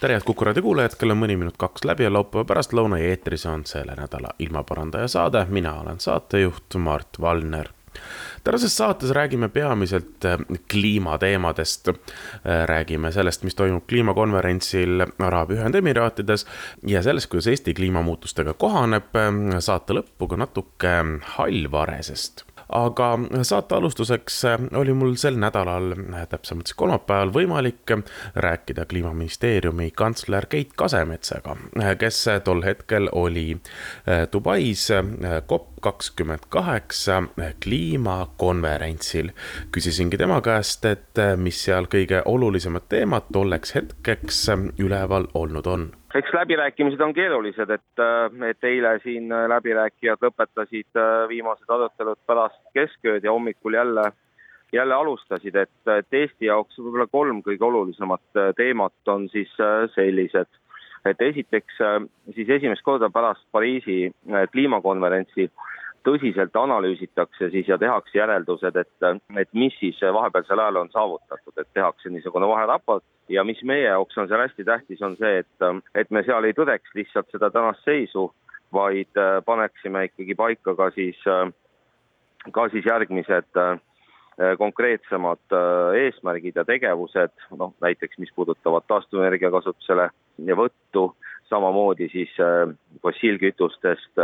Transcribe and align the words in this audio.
tere, 0.00 0.14
head 0.14 0.24
Kuku 0.26 0.44
raadio 0.44 0.62
kuulajad, 0.62 0.96
kell 1.00 1.14
on 1.14 1.20
mõni 1.22 1.38
minut 1.40 1.56
kaks 1.60 1.86
läbi 1.88 2.04
ja 2.04 2.12
laupäeva 2.12 2.44
pärastlõuna 2.48 2.98
ja 3.00 3.14
eetris 3.14 3.46
on 3.48 3.64
selle 3.68 3.96
nädala 3.96 4.34
ilmaparandaja 4.38 5.08
saade, 5.08 5.46
mina 5.48 5.72
olen 5.80 6.00
saatejuht 6.00 6.76
Mart 6.78 7.20
Valner 7.20 7.72
tänases 8.44 8.76
saates 8.76 9.10
räägime 9.10 9.48
peamiselt 9.48 10.24
äh, 10.24 10.38
kliimateemadest. 10.70 11.88
Äh, 11.88 11.96
räägime 12.68 13.12
sellest, 13.12 13.42
mis 13.42 13.54
toimub 13.54 13.86
kliimakonverentsil 13.88 15.06
Araabia 15.18 15.62
Ühendemiraatides 15.62 16.46
ja 16.86 17.02
sellest, 17.02 17.30
kuidas 17.32 17.46
Eesti 17.46 17.74
kliimamuutustega 17.74 18.54
kohaneb. 18.54 19.16
Äh, 19.16 19.58
saate 19.58 19.96
lõppu 19.96 20.28
ka 20.28 20.36
natuke 20.36 20.92
Hallvaresest 21.38 22.44
aga 22.68 23.18
saate 23.42 23.74
alustuseks 23.74 24.44
äh, 24.44 24.58
oli 24.74 24.92
mul 24.92 25.14
sel 25.20 25.38
nädalal, 25.38 25.92
äh, 25.92 26.26
täpsemalt 26.28 26.66
siis 26.66 26.78
kolmapäeval, 26.78 27.32
võimalik 27.34 27.94
rääkida 28.34 28.86
kliimaministeeriumi 28.90 29.90
kantsler 29.94 30.46
Keit 30.50 30.74
Kasemetsaga, 30.76 31.56
äh, 31.80 31.94
kes 31.98 32.24
tol 32.44 32.64
hetkel 32.66 33.08
oli 33.12 33.60
Dubais 34.32 34.88
COP 35.46 35.75
kakskümmend 35.80 36.48
kaheksa 36.48 37.22
kliimakonverentsil. 37.64 39.30
küsisingi 39.72 40.18
tema 40.18 40.40
käest, 40.40 40.84
et 40.84 41.20
mis 41.36 41.64
seal 41.64 41.86
kõige 41.92 42.22
olulisemad 42.24 42.88
teemad 42.88 43.30
tolleks 43.32 43.74
hetkeks 43.74 44.46
üleval 44.78 45.28
olnud 45.34 45.66
on 45.66 45.88
eks 46.16 46.32
läbirääkimised 46.32 47.00
on 47.00 47.14
keerulised, 47.14 47.70
et, 47.70 48.00
äh, 48.00 48.48
et 48.48 48.64
eile 48.64 48.94
siin 49.02 49.28
läbirääkijad 49.28 50.22
lõpetasid 50.24 51.00
viimased 51.28 51.68
arutelud 51.68 52.20
pärast 52.26 52.62
keskööd 52.74 53.24
ja 53.24 53.32
hommikul 53.32 53.76
jälle, 53.76 54.04
jälle 54.72 54.94
alustasid, 54.94 55.54
et, 55.54 55.80
et 55.98 56.20
Eesti 56.20 56.48
jaoks 56.48 56.78
võib-olla 56.80 57.06
kolm 57.12 57.42
kõige 57.44 57.64
olulisemat 57.68 58.40
teemat 58.56 59.12
on 59.12 59.28
siis 59.28 59.52
sellised. 59.94 60.48
Et 61.06 61.20
esiteks 61.22 61.80
siis 62.34 62.48
esimest 62.58 62.82
korda 62.82 63.10
pärast 63.12 63.44
Pariisi 63.52 64.10
kliimakonverentsi 64.52 65.48
tõsiselt 66.06 66.54
analüüsitakse 66.54 67.50
siis 67.50 67.68
ja 67.68 67.78
tehakse 67.78 68.18
järeldused, 68.18 68.76
et, 68.78 69.06
et 69.40 69.48
mis 69.52 69.74
siis 69.80 69.98
vahepealsel 70.00 70.62
ajal 70.62 70.82
on 70.84 70.90
saavutatud, 70.94 71.54
et 71.58 71.70
tehakse 71.74 72.12
niisugune 72.12 72.46
vaheraport 72.46 73.04
ja 73.28 73.44
mis 73.44 73.62
meie 73.66 73.88
jaoks 73.88 74.18
on 74.18 74.28
seal 74.30 74.44
hästi 74.44 74.64
tähtis, 74.64 75.02
on 75.02 75.16
see, 75.18 75.42
et, 75.42 75.70
et 75.94 76.10
me 76.14 76.22
seal 76.26 76.46
ei 76.46 76.54
tõdeks 76.56 76.94
lihtsalt 76.94 77.30
seda 77.34 77.50
tänast 77.50 77.82
seisu, 77.86 78.28
vaid 78.72 79.18
äh, 79.18 79.40
paneksime 79.46 80.06
ikkagi 80.10 80.34
paika 80.38 80.74
ka 80.78 80.90
siis, 80.94 81.18
äh, 81.30 81.50
ka 82.52 82.68
siis 82.70 82.86
järgmised 82.86 83.62
äh, 83.62 83.78
konkreetsemad 84.58 85.54
eesmärgid 85.96 86.58
ja 86.60 86.64
tegevused, 86.68 87.32
noh 87.56 87.72
näiteks 87.80 88.18
mis 88.20 88.32
puudutavad 88.36 88.84
taastuvenergia 88.84 89.50
kasutusele 89.50 90.10
võttu, 90.38 91.08
samamoodi 91.48 92.08
siis 92.12 92.32
fossiilkütustest 93.02 94.18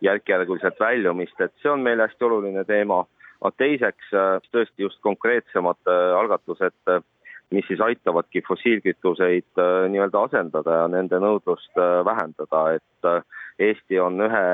järk-järguliselt 0.00 0.78
väljumist, 0.80 1.40
et 1.40 1.52
see 1.62 1.70
on 1.70 1.82
meile 1.82 2.06
hästi 2.06 2.24
oluline 2.24 2.64
teema. 2.64 3.04
aga 3.40 3.56
teiseks 3.56 4.10
tõesti 4.52 4.82
just 4.84 5.00
konkreetsemad 5.00 5.88
algatused 5.88 7.02
mis 7.50 7.66
siis 7.66 7.80
aitavadki 7.80 8.42
fossiilkütuseid 8.48 9.58
äh, 9.58 9.88
nii-öelda 9.90 10.22
asendada 10.28 10.82
ja 10.82 10.88
nende 10.90 11.18
nõudlust 11.22 11.78
äh, 11.78 12.00
vähendada, 12.06 12.64
et 12.78 13.08
äh, 13.08 13.22
Eesti 13.60 13.98
on 14.00 14.22
ühe 14.24 14.44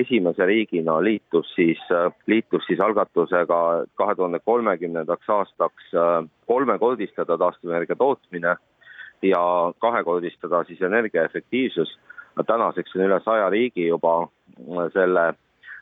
esimese 0.00 0.46
riigina 0.48 0.96
liitus 1.04 1.52
siis, 1.54 1.78
liitus 2.26 2.64
siis 2.66 2.80
algatusega 2.82 3.58
kahe 3.94 4.16
tuhande 4.18 4.40
kolmekümnendaks 4.42 5.30
aastaks 5.30 5.92
kolmekordistada 6.50 7.36
taastuvenergia 7.38 7.94
tootmine 8.00 8.56
ja 9.22 9.72
kahekordistada 9.78 10.64
siis 10.64 10.82
energiaefektiivsus. 10.82 11.98
tänaseks 12.46 12.96
on 12.96 13.02
üle 13.02 13.20
saja 13.24 13.50
riigi 13.50 13.86
juba 13.86 14.28
selle 14.92 15.34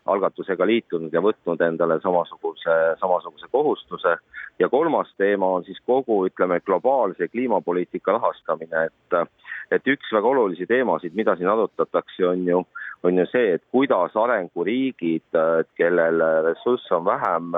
algatusega 0.06 0.66
liitunud 0.66 1.12
ja 1.12 1.22
võtnud 1.24 1.60
endale 1.64 2.00
samasuguse, 2.00 2.76
samasuguse 3.00 3.48
kohustuse. 3.52 4.16
ja 4.58 4.68
kolmas 4.68 5.08
teema 5.16 5.46
on 5.46 5.64
siis 5.64 5.78
kogu, 5.86 6.26
ütleme, 6.26 6.60
globaalse 6.60 7.28
kliimapoliitika 7.28 8.12
rahastamine, 8.12 8.84
et 8.84 9.30
et 9.70 9.86
üks 9.86 10.12
väga 10.12 10.26
olulisi 10.26 10.66
teemasid, 10.66 11.14
mida 11.14 11.36
siin 11.36 11.48
arutatakse, 11.48 12.26
on 12.26 12.46
ju, 12.46 12.64
on 13.06 13.18
ju 13.18 13.26
see, 13.30 13.54
et 13.54 13.62
kuidas 13.70 14.16
arenguriigid, 14.18 15.38
kellel 15.78 16.24
ressursse 16.44 16.94
on 16.94 17.04
vähem, 17.06 17.54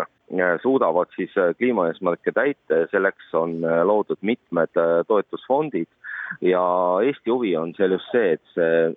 suudavad 0.62 1.08
siis 1.16 1.32
kliimaeesmärke 1.58 2.32
täita. 2.32 2.82
Ja 2.82 2.90
selleks 2.92 3.32
on 3.34 3.60
loodud 3.84 4.20
mitmed 4.20 4.76
toetusfondid 5.08 5.88
ja 6.40 6.62
Eesti 7.04 7.30
huvi 7.30 7.56
on 7.56 7.74
seal 7.76 7.96
just 7.96 8.10
see, 8.12 8.36
et 8.36 8.54
see, 8.54 8.92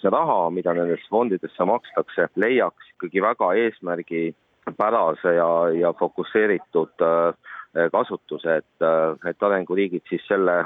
see 0.00 0.12
raha, 0.12 0.38
mida 0.54 0.74
nendesse 0.76 1.08
fondidesse 1.10 1.68
makstakse, 1.68 2.28
leiaks 2.36 2.94
ikkagi 2.94 3.22
väga 3.22 3.52
eesmärgipärase 3.64 5.34
ja, 5.36 5.50
ja 5.74 5.92
fokusseeritud 5.98 7.04
äh, 7.04 7.52
kasutuse, 7.92 8.60
et, 8.62 8.74
äh, 8.82 9.30
et 9.30 9.42
arenguriigid 9.42 10.06
siis 10.08 10.24
selle, 10.28 10.64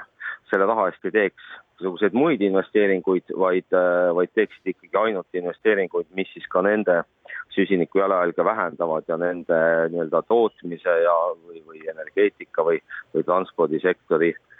selle 0.50 0.70
raha 0.70 0.88
eest 0.90 1.10
ei 1.10 1.18
teeks 1.18 1.52
mingisuguseid 1.82 2.14
muid 2.14 2.42
investeeringuid, 2.46 3.32
vaid, 3.38 3.66
äh, 3.74 4.14
vaid 4.14 4.30
teeksid 4.38 4.70
ikkagi 4.70 4.98
ainult 5.00 5.26
investeeringuid, 5.34 6.06
mis 6.14 6.30
siis 6.30 6.46
ka 6.48 6.62
nende 6.62 7.02
süsiniku 7.50 7.98
jalajälge 7.98 8.44
vähendavad 8.44 9.08
ja 9.08 9.16
nende 9.18 9.58
nii-öelda 9.90 10.22
tootmise 10.28 10.94
ja, 11.02 11.16
või, 11.42 11.58
või 11.66 11.82
energeetika 11.90 12.62
või, 12.62 12.78
või 13.14 13.26
transpordisektori 13.26 14.30
äh, 14.30 14.40
Äh, 14.42 14.51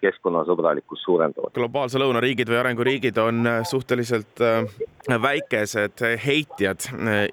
keskkonnasõbralikkust 0.00 1.02
suurendavad. 1.04 1.52
globaalse 1.54 1.98
lõuna 1.98 2.20
riigid 2.22 2.48
või 2.48 2.60
arenguriigid 2.60 3.18
on 3.18 3.46
äh, 3.46 3.58
suhteliselt 3.66 4.40
äh, 4.40 4.62
väikesed 5.22 6.02
heitjad 6.24 6.84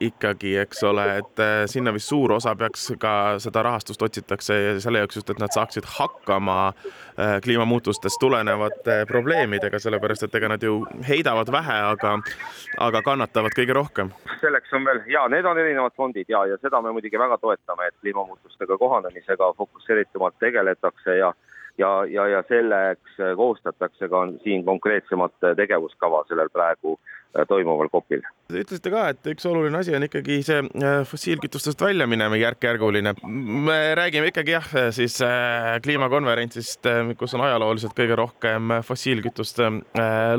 ikkagi, 0.02 0.56
eks 0.58 0.84
ole, 0.88 1.06
et 1.19 1.41
sinna 1.69 1.91
vist 1.94 2.08
suur 2.08 2.31
osa 2.38 2.56
peaks 2.56 2.88
ka 3.00 3.35
seda 3.44 3.62
rahastust 3.68 4.02
otsitakse 4.02 4.80
selle 4.80 5.03
jaoks 5.03 5.19
just, 5.19 5.30
et 5.30 5.41
nad 5.44 5.52
saaksid 5.53 5.85
hakkama 5.97 6.74
kliimamuutustest 7.44 8.19
tulenevate 8.19 8.96
probleemidega, 9.08 9.80
sellepärast 9.80 10.24
et 10.24 10.38
ega 10.40 10.50
nad 10.56 10.64
ju 10.64 10.78
heidavad 11.08 11.52
vähe, 11.52 11.78
aga, 11.91 12.16
aga 12.88 13.02
kannatavad 13.03 13.56
kõige 13.59 13.75
rohkem. 13.75 14.14
selleks 14.40 14.74
on 14.74 14.88
veel 14.88 15.03
ja 15.12 15.28
need 15.31 15.46
on 15.46 15.59
erinevad 15.59 15.96
fondid 16.00 16.31
ja, 16.31 16.46
ja 16.46 16.58
seda 16.62 16.81
me 16.81 16.96
muidugi 16.96 17.19
väga 17.19 17.38
toetame, 17.44 17.88
et 17.91 18.00
kliimamuutustega 18.02 18.78
kohanemisega 18.78 19.53
fokusseeritumalt 19.58 20.40
tegeletakse 20.40 21.18
ja 21.19 21.34
ja, 21.78 22.06
ja, 22.06 22.28
ja 22.28 22.44
selleks 22.47 23.19
koostatakse 23.36 24.09
ka 24.09 24.28
siin 24.44 24.66
konkreetsemat 24.66 25.34
tegevuskava 25.56 26.24
sellel 26.28 26.50
praegu 26.50 26.96
äh, 26.96 27.25
toimuval 27.50 27.90
COP-il. 27.91 28.23
Te 28.51 28.62
ütlesite 28.62 28.91
ka, 28.94 29.06
et 29.12 29.29
üks 29.34 29.47
oluline 29.50 29.79
asi 29.81 29.96
on 29.97 30.06
ikkagi 30.07 30.40
see 30.46 30.62
äh, 30.63 31.00
fossiilkütustest 31.09 31.81
väljaminema 31.81 32.40
järk-järguline. 32.40 33.16
me 33.69 33.79
räägime 34.00 34.31
ikkagi 34.31 34.56
jah, 34.56 34.69
siis 34.96 35.18
äh, 35.25 35.75
kliimakonverentsist, 35.84 36.88
kus 37.19 37.35
on 37.35 37.47
ajalooliselt 37.47 37.97
kõige 37.97 38.19
rohkem 38.19 38.78
fossiilkütuste 38.85 39.72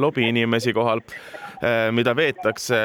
lobiinimesi 0.01 0.73
kohal 0.77 1.03
Äh, 1.65 1.89
mida 1.95 2.13
veetakse 2.17 2.77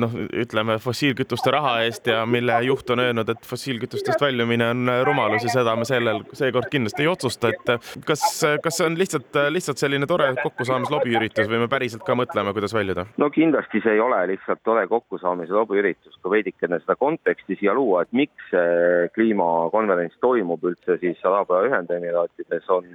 noh, 0.00 0.12
ütleme 0.40 0.78
fossiilkütuste 0.80 1.52
raha 1.52 1.74
eest 1.84 2.08
ja 2.08 2.22
mille 2.24 2.54
juht 2.64 2.88
on 2.94 3.02
öelnud, 3.02 3.28
et 3.28 3.44
fossiilkütustest 3.46 4.22
väljumine 4.24 4.70
on 4.72 4.92
rumalus 5.04 5.44
ja 5.44 5.52
seda 5.58 5.74
me 5.76 5.84
sellel, 5.88 6.22
seekord 6.36 6.70
kindlasti 6.72 7.04
ei 7.04 7.10
otsusta, 7.10 7.50
et 7.52 7.90
kas, 8.08 8.22
kas 8.64 8.80
see 8.80 8.88
on 8.88 8.96
lihtsalt, 8.96 9.36
lihtsalt 9.52 9.82
selline 9.82 10.08
tore 10.08 10.30
kokkusaamis 10.40 10.92
lobiüritus 10.92 11.50
või 11.50 11.60
me 11.64 11.68
päriselt 11.72 12.06
ka 12.06 12.16
mõtleme, 12.16 12.54
kuidas 12.56 12.74
väljuda? 12.76 13.04
no 13.20 13.29
kindlasti 13.34 13.80
see 13.84 13.96
ei 13.96 14.00
ole 14.00 14.20
lihtsalt 14.32 14.62
tore 14.64 14.86
kokkusaamise 14.88 15.52
lobiüritus, 15.52 16.16
kui 16.22 16.36
veidikene 16.36 16.80
seda 16.80 16.96
konteksti 16.96 17.56
siia 17.60 17.74
luua, 17.74 18.02
et 18.02 18.12
miks 18.12 18.50
see 18.52 19.08
kliimakonverents 19.14 20.18
toimub 20.20 20.64
üldse 20.64 20.98
siis 21.02 21.20
Araabia 21.24 21.66
Ühendemiraatides, 21.68 22.68
on 22.68 22.88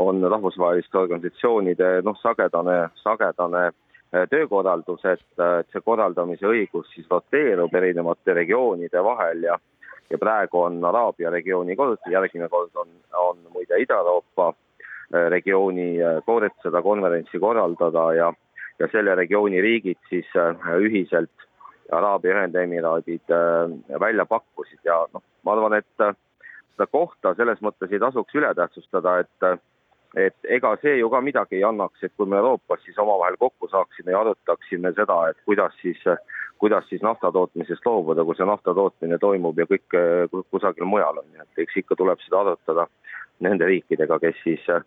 on 0.00 0.22
rahvusvaheliste 0.24 0.96
organisatsioonide 0.96 1.88
noh, 2.06 2.16
sagedane, 2.22 2.76
sagedane 3.02 3.66
Äh, 4.14 4.28
töökorraldus, 4.28 5.04
et, 5.08 5.22
et 5.40 5.68
see 5.72 5.80
korraldamise 5.80 6.44
õigus 6.44 6.90
siis 6.92 7.06
roteerub 7.08 7.72
erinevate 7.78 8.34
regioonide 8.36 9.00
vahel 9.00 9.46
ja 9.46 9.54
ja 10.12 10.18
praegu 10.20 10.58
on 10.60 10.74
Araabia 10.84 11.30
regiooni 11.32 11.72
kord, 11.76 12.02
järgmine 12.12 12.50
kord 12.52 12.76
on, 12.76 12.90
on 13.16 13.38
muide 13.54 13.78
Ida-Euroopa 13.80 14.50
regiooni 15.32 15.86
kord 16.26 16.52
seda 16.60 16.82
konverentsi 16.84 17.40
korraldada 17.40 18.02
ja, 18.18 18.26
ja 18.82 18.88
selle 18.90 19.14
regiooni 19.14 19.60
riigid 19.62 20.00
siis 20.10 20.28
ühiselt 20.82 21.48
Araabia 21.92 22.34
Ühendemiraadid 22.34 23.32
välja 24.00 24.26
pakkusid. 24.26 24.80
Ja 24.84 25.04
noh, 25.12 25.22
ma 25.44 25.54
arvan, 25.54 25.76
et 25.78 25.88
seda 25.98 26.88
kohta 26.90 27.34
selles 27.38 27.60
mõttes 27.62 27.92
ei 27.92 28.00
tasuks 28.02 28.34
üle 28.38 28.50
tähtsustada, 28.58 29.20
et 29.22 29.52
et 30.16 30.48
ega 30.56 30.74
see 30.82 30.98
ju 30.98 31.08
ka 31.08 31.22
midagi 31.24 31.56
ei 31.56 31.64
annaks, 31.64 32.02
et 32.04 32.12
kui 32.16 32.28
me 32.28 32.36
Euroopas 32.36 32.82
siis 32.84 32.98
omavahel 33.00 33.38
kokku 33.40 33.68
saaksime 33.72 34.12
ja 34.12 34.20
arutaksime 34.20 34.92
seda, 34.92 35.16
et 35.30 35.38
kuidas 35.48 35.72
siis, 35.80 36.02
kuidas 36.60 36.84
siis 36.88 37.02
nafta 37.02 37.30
tootmisest 37.32 37.86
loobuda, 37.86 38.24
kui 38.24 38.36
see 38.36 38.48
nafta 38.48 38.74
tootmine 38.76 39.18
toimub 39.18 39.58
ja 39.58 39.64
kõik 39.70 39.96
kusagil 40.50 40.84
mujal 40.84 41.22
on, 41.22 41.30
nii 41.30 41.46
et 41.46 41.64
eks 41.64 41.80
ikka 41.80 41.96
tuleb 41.96 42.20
seda 42.26 42.42
arutada 42.42 42.86
nende 43.40 43.66
riikidega, 43.66 44.18
kes 44.20 44.36
siis 44.44 44.68
äh, 44.68 44.84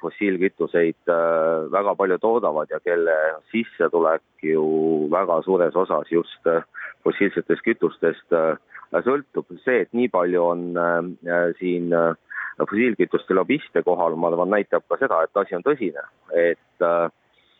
fossiilkütuseid 0.00 1.10
äh, 1.10 1.72
väga 1.72 1.94
palju 1.98 2.18
toodavad 2.22 2.70
ja 2.70 2.78
kelle 2.80 3.16
sissetulek 3.50 4.22
ju 4.42 5.08
väga 5.10 5.40
suures 5.42 5.76
osas 5.76 6.12
just 6.12 6.46
äh, 6.46 6.62
fossiilsetest 7.04 7.64
kütustest 7.66 8.32
äh, 8.32 8.54
sõltub. 9.02 9.50
see, 9.64 9.82
et 9.82 9.92
nii 9.92 10.08
palju 10.08 10.44
on 10.44 10.62
äh, 10.78 11.50
siin 11.58 11.92
äh, 11.92 12.14
fossiilkütuste 12.58 13.34
lobiste 13.34 13.82
kohal, 13.82 14.16
ma 14.16 14.30
arvan, 14.30 14.54
näitab 14.54 14.86
ka 14.88 14.98
seda, 15.00 15.22
et 15.24 15.42
asi 15.42 15.58
on 15.58 15.66
tõsine, 15.66 16.06
et, 16.32 16.86
äh, 16.86 17.10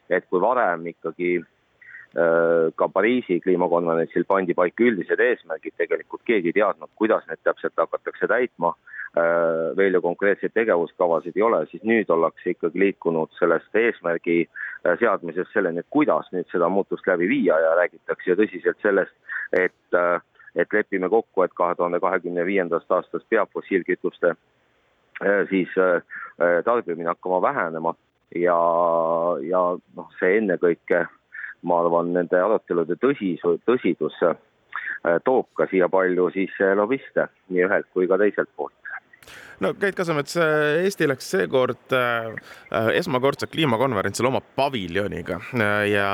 et 0.09 0.25
kui 0.31 0.41
varem 0.41 0.87
ikkagi 0.95 1.33
äh, 1.43 1.56
ka 2.77 2.87
Pariisi 2.89 3.41
kliimakonverentsil 3.45 4.25
pandi 4.25 4.55
paika 4.57 4.85
üldised 4.87 5.21
eesmärgid, 5.21 5.75
tegelikult 5.77 6.23
keegi 6.25 6.49
ei 6.49 6.57
teadnud, 6.57 6.89
kuidas 6.97 7.27
need 7.29 7.43
täpselt 7.45 7.77
hakatakse 7.77 8.29
täitma, 8.31 8.71
äh, 9.19 9.77
veel 9.77 9.99
ju 9.99 10.01
konkreetseid 10.07 10.55
tegevuskavasid 10.57 11.37
ei 11.37 11.45
ole, 11.45 11.61
siis 11.71 11.85
nüüd 11.85 12.09
ollakse 12.11 12.55
ikkagi 12.55 12.81
liikunud 12.81 13.37
sellest 13.37 13.77
eesmärgi 13.77 14.39
seadmisest 15.01 15.53
selleni, 15.53 15.85
et 15.85 15.91
kuidas 15.93 16.33
nüüd 16.33 16.49
seda 16.53 16.71
muutust 16.73 17.07
läbi 17.11 17.29
viia. 17.29 17.61
Ja 17.61 17.77
räägitakse 17.83 18.33
ju 18.33 18.41
tõsiselt 18.41 18.81
sellest, 18.81 19.17
et, 19.53 20.01
et 20.57 20.73
lepime 20.73 21.11
kokku, 21.13 21.45
et 21.45 21.57
kahe 21.59 21.75
tuhande 21.77 22.01
kahekümne 22.01 22.47
viiendast 22.47 22.93
aastast 22.93 23.29
peab 23.29 23.53
fossiilkütuste 23.53 24.37
Äh, 25.25 25.47
siis 25.49 25.69
äh, 25.77 26.03
äh, 26.41 26.65
tarbimine 26.65 27.09
hakkama 27.09 27.43
vähenema. 27.43 27.95
Ja, 28.35 28.59
ja 29.41 29.61
noh, 29.97 30.09
see 30.19 30.37
ennekõike 30.41 31.07
ma 31.63 31.81
arvan, 31.81 32.13
nende 32.17 32.41
arutelude 32.41 32.99
tõsisus, 33.03 33.61
tõsidus 33.69 34.19
toob 35.25 35.47
ka 35.57 35.67
siia 35.71 35.89
palju 35.89 36.31
siis 36.35 36.55
lobiste 36.75 37.29
nii 37.49 37.67
ühelt 37.69 37.87
kui 37.95 38.09
ka 38.11 38.19
teiselt 38.21 38.51
poolt 38.57 38.86
no 39.61 39.73
Keit 39.81 39.97
Kasemets, 39.97 40.37
Eesti 40.85 41.09
läks 41.09 41.29
seekord 41.33 41.95
äh, 41.97 42.35
esmakordselt 42.97 43.53
kliimakonverentsil 43.53 44.29
oma 44.29 44.43
paviljoniga 44.59 45.39
äh, 45.41 45.75
ja 45.93 46.09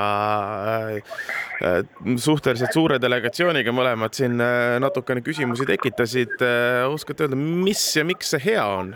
äh, 0.99 1.83
suhteliselt 2.17 2.75
suure 2.75 2.99
delegatsiooniga 3.03 3.75
mõlemad 3.75 4.15
siin 4.17 4.39
natukene 4.83 5.23
küsimusi 5.25 5.67
tekitasid. 5.69 6.35
oskate 6.91 7.27
öelda, 7.27 7.39
mis 7.39 7.85
ja 7.97 8.05
miks 8.07 8.33
see 8.35 8.43
hea 8.43 8.65
on, 8.67 8.93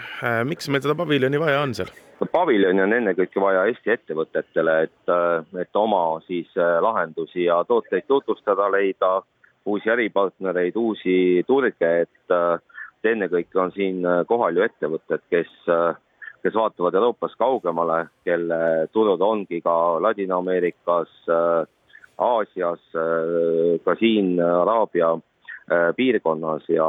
miks 0.48 0.68
meil 0.68 0.82
seda 0.82 0.96
paviljoni 0.98 1.40
vaja 1.40 1.62
on 1.62 1.74
seal? 1.78 1.92
paviljoni 2.32 2.80
on 2.80 2.94
ennekõike 2.96 3.40
vaja 3.40 3.66
Eesti 3.70 3.92
ettevõtetele, 3.92 4.76
et, 4.88 5.12
et 5.60 5.78
oma 5.78 6.20
siis 6.26 6.48
lahendusi 6.56 7.44
ja 7.44 7.60
tooteid 7.68 8.06
tutvustada, 8.08 8.70
leida 8.72 9.20
uusi 9.66 9.90
äripartnereid, 9.92 10.78
uusi 10.80 11.44
turge, 11.46 11.92
et 12.06 12.36
et 13.06 13.14
ennekõike 13.14 13.60
on 13.60 13.72
siin 13.74 14.02
äh, 14.06 14.24
kohal 14.26 14.56
ju 14.56 14.64
ettevõtted, 14.66 15.22
kes, 15.30 15.50
äh, 15.70 15.96
kes 16.42 16.54
vaatavad 16.56 16.96
Euroopast 16.98 17.38
kaugemale, 17.38 18.06
kelle 18.26 18.88
turud 18.92 19.22
ongi 19.22 19.60
ka 19.64 19.76
Ladina-Ameerikas, 20.02 21.12
äh, 21.30 21.64
Aasias, 22.16 22.80
ka 23.84 23.94
siin 24.00 24.38
Araabia 24.40 25.10
piirkonnas 25.98 26.64
ja, 26.72 26.86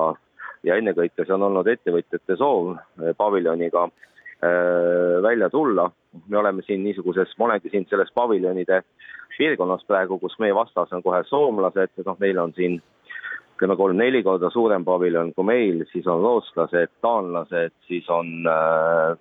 ja 0.64 0.78
ennekõike 0.80 1.26
see 1.26 1.34
on 1.36 1.44
olnud 1.50 1.68
ettevõtjate 1.68 2.38
soov 2.40 2.78
paviljoniga 3.20 3.90
välja 5.26 5.50
tulla. 5.52 5.90
me 6.30 6.38
oleme 6.38 6.64
siin 6.64 6.86
niisuguses, 6.86 7.34
ma 7.38 7.50
olengi 7.50 7.70
siin 7.70 7.84
selles 7.90 8.14
paviljonide 8.16 8.80
piirkonnas 9.38 9.84
praegu, 9.84 10.16
kus 10.20 10.40
meie 10.40 10.56
vastas 10.56 10.96
on 10.96 11.04
kohe 11.04 11.20
soomlased, 11.28 11.92
noh, 12.06 12.16
neil 12.24 12.40
on 12.40 12.56
siin 12.56 12.80
ütleme 13.58 13.76
kolm-neli 13.76 14.22
korda 14.24 14.52
suurem 14.54 14.86
paviljon 14.86 15.32
kui 15.34 15.46
meil, 15.50 15.82
siis 15.92 16.06
on 16.08 16.22
rootslased, 16.22 16.92
taanlased, 17.02 17.74
siis 17.90 18.06
on 18.14 18.46
äh, 18.46 19.18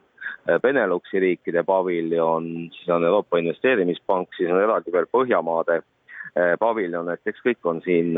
Beneluxi 0.62 1.20
riikide 1.22 1.64
paviljon, 1.66 2.68
siis 2.76 2.90
on 2.92 3.04
Euroopa 3.04 3.40
Investeerimispank, 3.40 4.36
siis 4.36 4.52
on 4.52 4.60
eraldi 4.60 4.92
veel 4.92 5.08
Põhjamaade 5.08 5.80
äh, 5.80 6.52
paviljon, 6.60 7.08
et 7.14 7.32
eks 7.32 7.40
kõik 7.48 7.70
on 7.72 7.80
siin, 7.86 8.12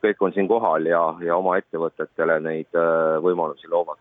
kõik 0.00 0.24
on 0.24 0.32
siin 0.32 0.48
kohal 0.48 0.88
ja, 0.88 1.02
ja 1.20 1.36
oma 1.36 1.58
ettevõtetele 1.60 2.40
neid 2.40 2.80
äh, 2.80 3.18
võimalusi 3.20 3.68
loovad 3.68 4.00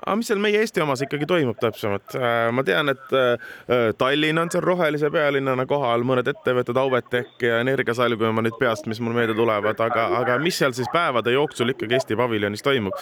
aga 0.00 0.16
mis 0.16 0.30
seal 0.30 0.40
meie 0.42 0.60
Eesti 0.62 0.82
omas 0.82 1.02
ikkagi 1.04 1.26
toimub 1.28 1.58
täpsemalt? 1.60 2.14
Äh, 2.16 2.48
ma 2.54 2.64
tean, 2.66 2.92
et 2.92 3.14
äh, 3.16 3.90
Tallinn 3.98 4.40
on 4.42 4.50
seal 4.52 4.64
rohelise 4.64 5.10
pealinnana 5.12 5.66
kohal, 5.70 6.04
mõned 6.06 6.28
ettevõtted, 6.30 6.78
Auvetech 6.80 7.44
ja 7.44 7.60
Energiasalg, 7.64 8.20
kui 8.20 8.32
ma 8.34 8.44
nüüd 8.44 8.56
peast, 8.60 8.88
mis 8.90 9.00
mul 9.04 9.16
meelde 9.16 9.36
tulevad, 9.38 9.80
aga, 9.86 10.06
aga 10.20 10.38
mis 10.42 10.58
seal 10.60 10.74
siis 10.76 10.90
päevade 10.92 11.34
jooksul 11.36 11.74
ikkagi 11.74 11.98
Eesti 11.98 12.18
paviljonis 12.20 12.64
toimub? 12.66 12.96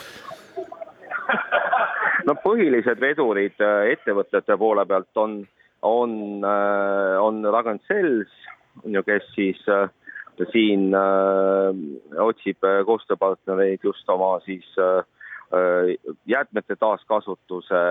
no 2.28 2.34
põhilised 2.42 3.00
vedurid 3.00 3.62
äh, 3.64 3.92
ettevõtete 3.94 4.58
poole 4.60 4.84
pealt 4.88 5.22
on, 5.22 5.40
on, 5.86 6.18
on 6.44 7.44
Ragn-Sells, 7.54 8.34
on 8.84 8.98
ju, 8.98 9.04
kes 9.06 9.30
siis 9.36 9.62
siin 10.52 10.92
otsib 12.22 12.62
koostööpartnereid 12.86 13.82
just 13.82 14.10
oma 14.12 14.36
siis 14.44 14.66
äh, 14.78 15.00
Äh, 15.02 15.17
jäätmete 16.26 16.76
taaskasutuse 16.76 17.82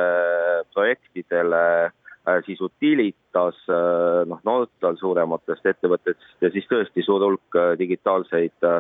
projektidele, 0.74 1.86
äh, 1.86 2.44
siis 2.46 2.62
Utilitas, 2.62 3.58
äh, 3.70 4.26
noh, 4.30 4.42
Nortal 4.46 4.98
suurematest 5.00 5.66
ettevõtetest 5.66 6.42
ja 6.42 6.52
siis 6.54 6.70
tõesti 6.70 7.06
suur 7.06 7.26
hulk 7.26 7.62
digitaalseid 7.80 8.72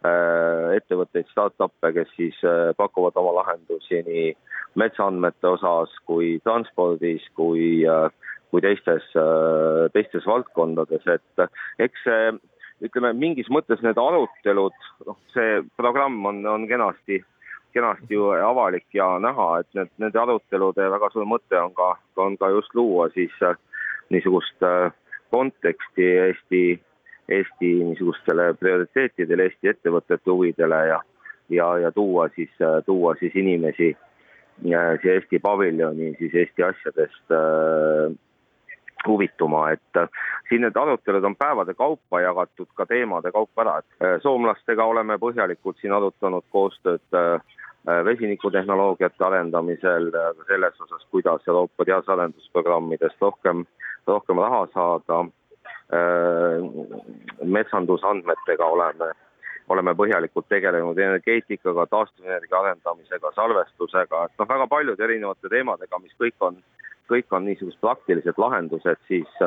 ettevõtteid, 0.00 1.26
startup'e, 1.28 1.90
kes 1.92 2.08
siis 2.16 2.36
pakuvad 2.78 3.18
oma 3.20 3.34
lahendusi 3.36 3.98
nii 4.06 4.30
metsaandmete 4.80 5.44
osas 5.44 5.92
kui 6.08 6.38
transpordis 6.40 7.26
kui, 7.36 7.84
kui 8.48 8.62
teistes, 8.64 9.10
teistes 9.92 10.24
valdkondades, 10.24 11.04
et 11.04 11.44
eks 11.84 12.06
see 12.06 12.32
ütleme, 12.86 13.12
mingis 13.12 13.50
mõttes 13.52 13.82
need 13.84 14.00
arutelud, 14.00 14.76
noh, 15.06 15.18
see 15.34 15.60
programm 15.76 16.24
on, 16.30 16.40
on 16.48 16.66
kenasti 16.70 17.20
kenasti 17.72 18.14
ju 18.14 18.28
avalik 18.30 18.86
ja 18.94 19.18
näha, 19.18 19.48
et 19.60 19.68
need, 19.74 19.90
nende 19.98 20.18
arutelude 20.18 20.90
väga 20.90 21.10
suur 21.12 21.26
mõte 21.28 21.58
on 21.60 21.74
ka, 21.74 21.90
on 22.16 22.36
ka 22.40 22.50
just 22.54 22.74
luua 22.74 23.08
siis 23.14 23.34
äh, 23.42 23.56
niisugust 24.10 24.62
äh, 24.66 24.92
konteksti 25.30 26.06
Eesti, 26.26 26.62
Eesti 27.28 27.72
niisugustele 27.90 28.52
prioriteetidele, 28.60 29.48
Eesti 29.50 29.74
ettevõtete 29.74 30.30
huvidele 30.30 30.80
ja, 30.92 31.02
ja, 31.48 31.68
ja 31.86 31.92
tuua 31.92 32.28
siis, 32.34 32.50
äh, 32.62 32.80
tuua 32.86 33.14
siis 33.20 33.36
inimesi 33.36 33.92
siia 34.62 34.82
Eesti 35.14 35.38
paviljoni 35.38 36.14
siis 36.18 36.34
Eesti 36.34 36.62
asjadest 36.62 37.32
huvituma, 39.06 39.70
et 39.72 40.00
siin 40.48 40.60
need 40.60 40.76
arutelud 40.76 41.24
on 41.24 41.36
päevade 41.36 41.72
kaupa 41.74 42.20
jagatud 42.20 42.68
ka 42.76 42.84
teemade 42.86 43.32
kaupa 43.32 43.62
ära, 43.62 43.78
et 43.80 44.20
soomlastega 44.22 44.84
oleme 44.84 45.16
põhjalikult 45.22 45.80
siin 45.80 45.94
arutanud 45.96 46.44
koostööd 46.52 47.00
Äh, 47.16 47.40
vesinikutehnoloogiate 47.86 49.24
arendamisel, 49.24 50.06
äh, 50.14 50.46
selles 50.46 50.80
osas, 50.80 51.06
kuidas 51.10 51.48
Euroopa 51.48 51.84
teadus-arendusprogrammidest 51.84 53.20
rohkem, 53.20 53.64
rohkem 54.06 54.36
raha 54.38 54.66
saada. 54.74 55.20
Äh, 55.90 56.60
metsandusandmetega 57.44 58.66
oleme, 58.66 59.10
oleme 59.68 59.94
põhjalikult 59.94 60.46
tegelenud 60.48 60.98
energeetikaga, 60.98 61.86
taastuvenergia 61.86 62.60
arendamisega, 62.60 63.32
salvestusega, 63.34 64.24
et 64.24 64.38
noh, 64.38 64.48
väga 64.48 64.66
paljude 64.70 65.04
erinevate 65.04 65.50
teemadega, 65.50 65.98
mis 65.98 66.14
kõik 66.20 66.46
on, 66.46 66.60
kõik 67.10 67.34
on 67.34 67.44
niisugused 67.48 67.80
praktilised 67.82 68.38
lahendused 68.38 69.02
siis 69.08 69.42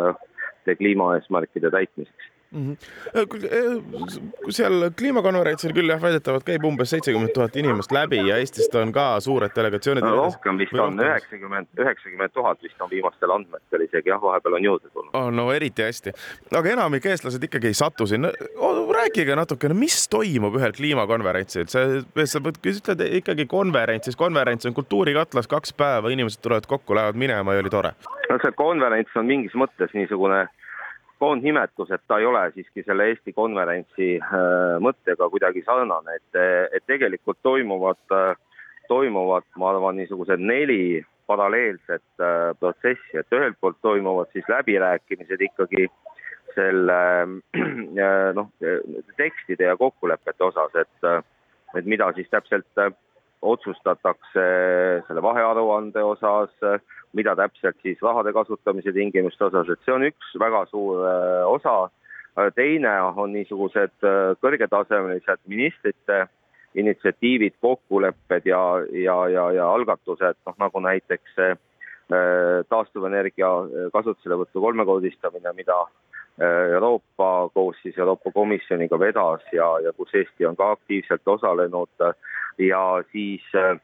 kliimaeesmärkide 0.68 1.72
täitmiseks 1.72 2.33
mm. 2.54 2.78
-hmm. 3.14 4.50
seal 4.50 4.90
kliimakonverentsil 4.98 5.74
küll 5.74 5.90
jah, 5.90 6.02
väidetavalt 6.02 6.46
käib 6.48 6.66
umbes 6.68 6.94
seitsekümmend 6.94 7.34
tuhat 7.34 7.56
inimest 7.56 7.92
läbi 7.92 8.22
ja 8.28 8.38
Eestist 8.38 8.76
on 8.76 8.92
ka 8.94 9.20
suured 9.20 9.52
delegatsioonid 9.56 10.06
no,. 10.06 10.16
rohkem 10.16 10.58
vist 10.58 10.74
on, 10.80 11.00
üheksakümmend, 11.00 11.68
üheksakümmend 11.80 12.34
tuhat 12.34 12.64
vist 12.64 12.82
on 12.82 12.90
viimastel 12.90 13.36
andmetel 13.36 13.86
isegi 13.88 14.10
jah, 14.10 14.22
vahepeal 14.22 14.60
on 14.60 14.64
juurde 14.70 14.90
tulnud 14.94 15.12
oh,. 15.14 15.32
no 15.32 15.50
eriti 15.54 15.86
hästi, 15.86 16.14
aga 16.58 16.74
enamik 16.78 17.06
eestlased 17.06 17.44
ikkagi 17.50 17.72
ei 17.74 17.80
satu 17.82 18.08
sinna 18.08 18.32
oh,. 18.56 18.84
rääkige 18.96 19.36
natukene, 19.36 19.78
mis 19.78 20.08
toimub 20.10 20.58
ühel 20.60 20.76
kliimakonverentsil, 20.78 21.68
see, 21.72 22.02
sa 22.30 22.44
ütled 22.44 23.06
ikkagi 23.22 23.46
konverents, 23.50 24.10
siis 24.10 24.20
konverents 24.20 24.70
on 24.70 24.74
kultuurikatlas 24.74 25.48
kaks 25.48 25.74
päeva, 25.78 26.12
inimesed 26.14 26.42
tulevad 26.42 26.68
kokku, 26.70 26.96
lähevad 26.96 27.18
minema 27.20 27.54
ja 27.54 27.64
oli 27.64 27.70
tore. 27.74 27.96
no 28.30 28.38
see 28.42 28.52
konverents 28.58 29.18
on 29.20 29.26
mingis 29.30 29.56
mõttes 29.58 29.94
niisugune 29.98 30.46
koondnimetus, 31.24 31.92
et 31.96 32.04
ta 32.08 32.20
ei 32.20 32.28
ole 32.28 32.44
siiski 32.52 32.84
selle 32.84 33.08
Eesti 33.12 33.34
konverentsi 33.36 34.10
äh, 34.20 34.76
mõttega 34.84 35.30
kuidagi 35.32 35.64
sarnane, 35.66 36.18
et, 36.20 36.40
et 36.76 36.86
tegelikult 36.90 37.40
toimuvad, 37.48 38.02
äh, 38.12 38.34
toimuvad, 38.92 39.48
ma 39.60 39.72
arvan, 39.72 40.00
niisugused 40.02 40.44
neli 40.44 41.00
paralleelset 41.32 42.04
äh, 42.20 42.52
protsessi, 42.60 43.20
et 43.20 43.38
ühelt 43.38 43.56
poolt 43.62 43.80
toimuvad 43.86 44.34
siis 44.36 44.50
läbirääkimised 44.52 45.46
ikkagi 45.48 45.88
selle 46.54 47.00
noh, 48.38 48.52
tekstide 49.18 49.72
ja 49.72 49.78
kokkulepete 49.80 50.44
osas, 50.52 50.76
et, 50.84 51.08
et 51.80 51.88
mida 51.90 52.12
siis 52.14 52.28
täpselt 52.30 52.84
otsustatakse 53.44 54.44
selle 55.08 55.24
vahearuande 55.24 56.04
osas, 56.04 56.54
mida 57.14 57.36
täpselt 57.38 57.78
siis 57.82 58.02
rahade 58.02 58.34
kasutamise 58.34 58.94
tingimuste 58.96 59.46
osas, 59.50 59.70
et 59.70 59.82
see 59.86 59.94
on 59.94 60.06
üks 60.08 60.32
väga 60.42 60.64
suur 60.72 61.04
äh, 61.08 61.44
osa. 61.50 61.76
Äh, 62.40 62.50
teine 62.56 62.94
on 63.12 63.36
niisugused 63.36 64.08
äh, 64.08 64.34
kõrgetasemelised 64.42 65.44
ministrite 65.52 66.24
initsiatiivid, 66.80 67.60
kokkulepped 67.62 68.48
ja, 68.50 68.64
ja, 68.98 69.18
ja, 69.30 69.50
ja 69.60 69.68
algatused, 69.76 70.40
noh 70.48 70.58
nagu 70.58 70.82
näiteks 70.82 71.38
see 71.38 71.54
taastuvenergia 72.70 73.48
kasutuselevõtu 73.94 74.62
kolmekordistamine, 74.62 75.54
mida 75.56 75.78
Euroopa 76.42 77.50
koos 77.54 77.76
siis 77.84 77.98
Euroopa 77.98 78.32
Komisjoniga 78.34 79.00
vedas 79.00 79.42
ja, 79.54 79.68
ja 79.84 79.94
kus 79.94 80.14
Eesti 80.14 80.46
on 80.46 80.56
ka 80.56 80.72
aktiivselt 80.72 81.28
osalenud. 81.28 81.90
Ja 82.58 83.04
siis 83.12 83.46
äh, 83.56 83.78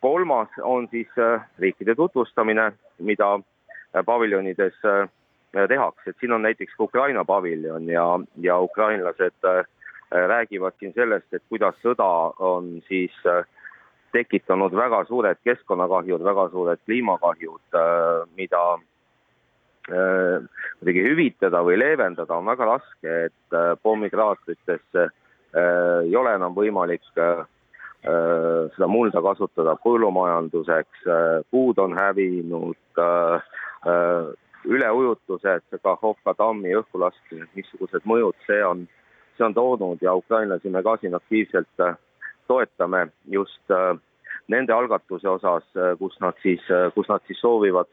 kolmas 0.00 0.48
on 0.62 0.88
siis 0.88 1.08
äh, 1.18 1.42
riikide 1.58 1.94
tutvustamine, 1.94 2.72
mida 2.98 3.34
äh, 3.34 4.04
paviljonides 4.04 4.74
äh, 4.84 5.08
tehakse, 5.68 6.10
et 6.10 6.16
siin 6.20 6.32
on 6.32 6.42
näiteks 6.42 6.76
ka 6.76 6.84
Ukraina 6.84 7.24
paviljon 7.24 7.88
ja, 7.88 8.20
ja 8.40 8.58
ukrainlased 8.60 9.46
räägivad 10.10 10.74
siin 10.78 10.92
sellest, 10.94 11.26
et 11.34 11.42
kuidas 11.48 11.74
sõda 11.82 12.08
on 12.38 12.82
siis 12.88 13.14
tekitanud 14.12 14.74
väga 14.76 15.00
suured 15.08 15.40
keskkonnakahjud, 15.44 16.22
väga 16.24 16.48
suured 16.52 16.82
kliimakahjud, 16.84 17.78
mida 18.36 18.62
kuidagi 19.86 21.02
hüvitada 21.04 21.60
või 21.62 21.76
leevendada 21.78 22.34
on 22.34 22.48
väga 22.48 22.66
raske, 22.66 23.12
et 23.28 23.56
pommikraatritesse 23.82 25.04
ei 26.02 26.16
ole 26.18 26.32
enam 26.34 26.56
võimalik 26.56 27.06
Äh, 28.06 28.68
seda 28.76 28.86
mulda 28.86 29.18
kasutada 29.18 29.72
põllumajanduseks, 29.82 31.06
äh, 31.10 31.40
puud 31.50 31.78
on 31.82 31.96
hävinud, 31.98 32.78
äh, 33.02 34.28
üleujutused, 34.64 35.66
Kahhovka 35.82 36.34
tammi 36.38 36.74
õhkulaskmine, 36.78 37.48
missugused 37.58 38.06
mõjud 38.06 38.38
see 38.46 38.60
on, 38.62 38.84
see 39.34 39.46
on 39.48 39.56
toonud 39.56 40.02
ja 40.02 40.14
ukrainlasi 40.14 40.70
me 40.70 40.84
ka 40.86 40.96
siin 41.00 41.18
aktiivselt 41.18 41.82
toetame 42.46 43.08
just 43.30 43.74
nende 44.50 44.74
algatuse 44.74 45.28
osas, 45.28 45.66
kus 45.98 46.18
nad 46.22 46.34
siis, 46.42 46.62
kus 46.94 47.08
nad 47.10 47.22
siis 47.26 47.38
soovivad 47.42 47.90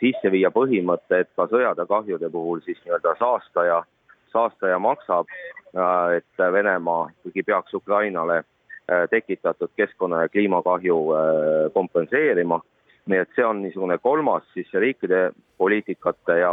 sisse 0.00 0.30
viia 0.30 0.50
põhimõtte, 0.50 1.24
et 1.24 1.30
ka 1.36 1.46
sõjade 1.50 1.86
kahjude 1.88 2.30
puhul 2.30 2.60
siis 2.64 2.80
nii-öelda 2.84 3.14
saastaja, 3.18 3.82
saastaja 4.32 4.78
maksab, 4.78 5.30
et 6.16 6.42
Venemaa 6.52 7.08
ikkagi 7.10 7.42
peaks 7.42 7.74
Ukrainale 7.74 8.42
Äh, 8.92 9.08
tekitatud 9.10 9.70
keskkonna 9.76 10.22
ja 10.22 10.28
kliimakahju 10.28 11.12
äh, 11.12 11.72
kompenseerima. 11.72 12.60
nii 13.06 13.18
et 13.20 13.30
see 13.36 13.44
on 13.44 13.62
niisugune 13.62 13.98
kolmas 13.98 14.44
siis 14.52 14.68
riikide 14.80 15.30
poliitikate 15.60 16.36
ja, 16.38 16.50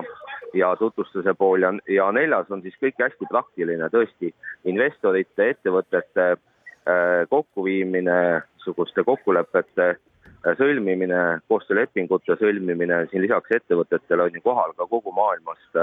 ja 0.54 0.70
tutvustuse 0.76 1.34
pool 1.40 1.64
ja, 1.64 1.72
ja 1.88 2.10
neljas 2.12 2.52
on 2.52 2.62
siis 2.62 2.76
kõik 2.80 3.00
hästi 3.00 3.28
praktiline, 3.32 3.88
tõesti 3.92 4.34
investorite, 4.68 5.50
ettevõtete 5.50 6.26
äh, 6.32 7.28
kokkuviimine, 7.30 8.18
niisuguste 8.56 9.04
kokkulepete 9.04 9.90
sõlmimine, 10.58 11.42
koostöölepingute 11.48 12.36
sõlmimine, 12.40 13.06
siin 13.12 13.22
lisaks 13.26 13.58
ettevõtetele 13.60 14.26
on 14.26 14.38
ju 14.38 14.42
kohal 14.42 14.74
ka 14.78 14.88
kogu 14.90 15.14
maailmast 15.14 15.80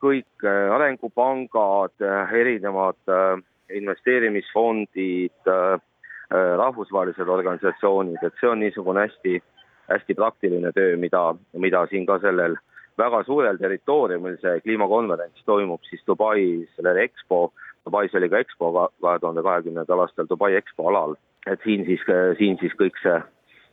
kõik 0.00 0.44
arengupangad, 0.46 1.92
erinevad 2.32 2.96
investeerimisfondid, 3.74 5.30
äh, 5.46 5.72
äh, 6.34 6.56
rahvusvahelised 6.56 7.28
organisatsioonid, 7.28 8.22
et 8.22 8.34
see 8.40 8.50
on 8.50 8.60
niisugune 8.60 9.06
hästi, 9.06 9.40
hästi 9.90 10.14
praktiline 10.14 10.72
töö, 10.72 10.96
mida, 10.96 11.22
mida 11.52 11.86
siin 11.90 12.06
ka 12.06 12.18
sellel 12.22 12.56
väga 12.98 13.22
suurel 13.24 13.58
territooriumil 13.58 14.36
see 14.42 14.60
kliimakonverents 14.64 15.44
toimub 15.46 15.82
siis 15.88 16.02
Dubai 16.06 16.66
sellel 16.76 17.02
EXPO, 17.06 17.50
Dubais 17.86 18.14
oli 18.14 18.28
ka 18.28 18.38
EXPO 18.38 18.70
kahe 19.00 19.18
tuhande 19.18 19.42
kahekümnendal 19.42 20.04
aastal 20.04 20.28
Dubai 20.28 20.54
EXPO 20.58 20.88
alal, 20.90 21.16
et 21.46 21.60
siin 21.64 21.84
siis, 21.88 22.02
siin 22.38 22.58
siis 22.60 22.74
kõik 22.80 22.98
see, 23.02 23.16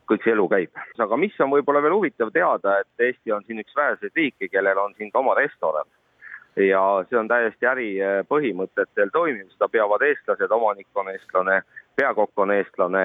kõik 0.08 0.24
see 0.24 0.34
elu 0.34 0.48
käib. 0.54 0.82
aga 1.06 1.20
mis 1.20 1.36
on 1.44 1.52
võib-olla 1.52 1.82
veel 1.84 1.98
huvitav 1.98 2.32
teada, 2.32 2.80
et 2.80 3.08
Eesti 3.10 3.36
on 3.36 3.44
siin 3.44 3.60
üks 3.64 3.76
väheseid 3.76 4.16
riike, 4.16 4.48
kellel 4.48 4.80
on 4.80 4.96
siin 4.98 5.12
ka 5.12 5.20
oma 5.20 5.36
restoran. 5.36 5.90
Ja 6.58 6.82
see 7.10 7.20
on 7.20 7.28
täiesti 7.30 7.68
äripõhimõtetel 7.70 9.12
toimiv, 9.14 9.52
seda 9.54 9.68
peavad 9.70 10.02
eestlased, 10.02 10.52
omanik 10.52 10.88
on 10.96 11.12
eestlane, 11.12 11.60
peakokk 12.00 12.42
on 12.42 12.54
eestlane, 12.56 13.04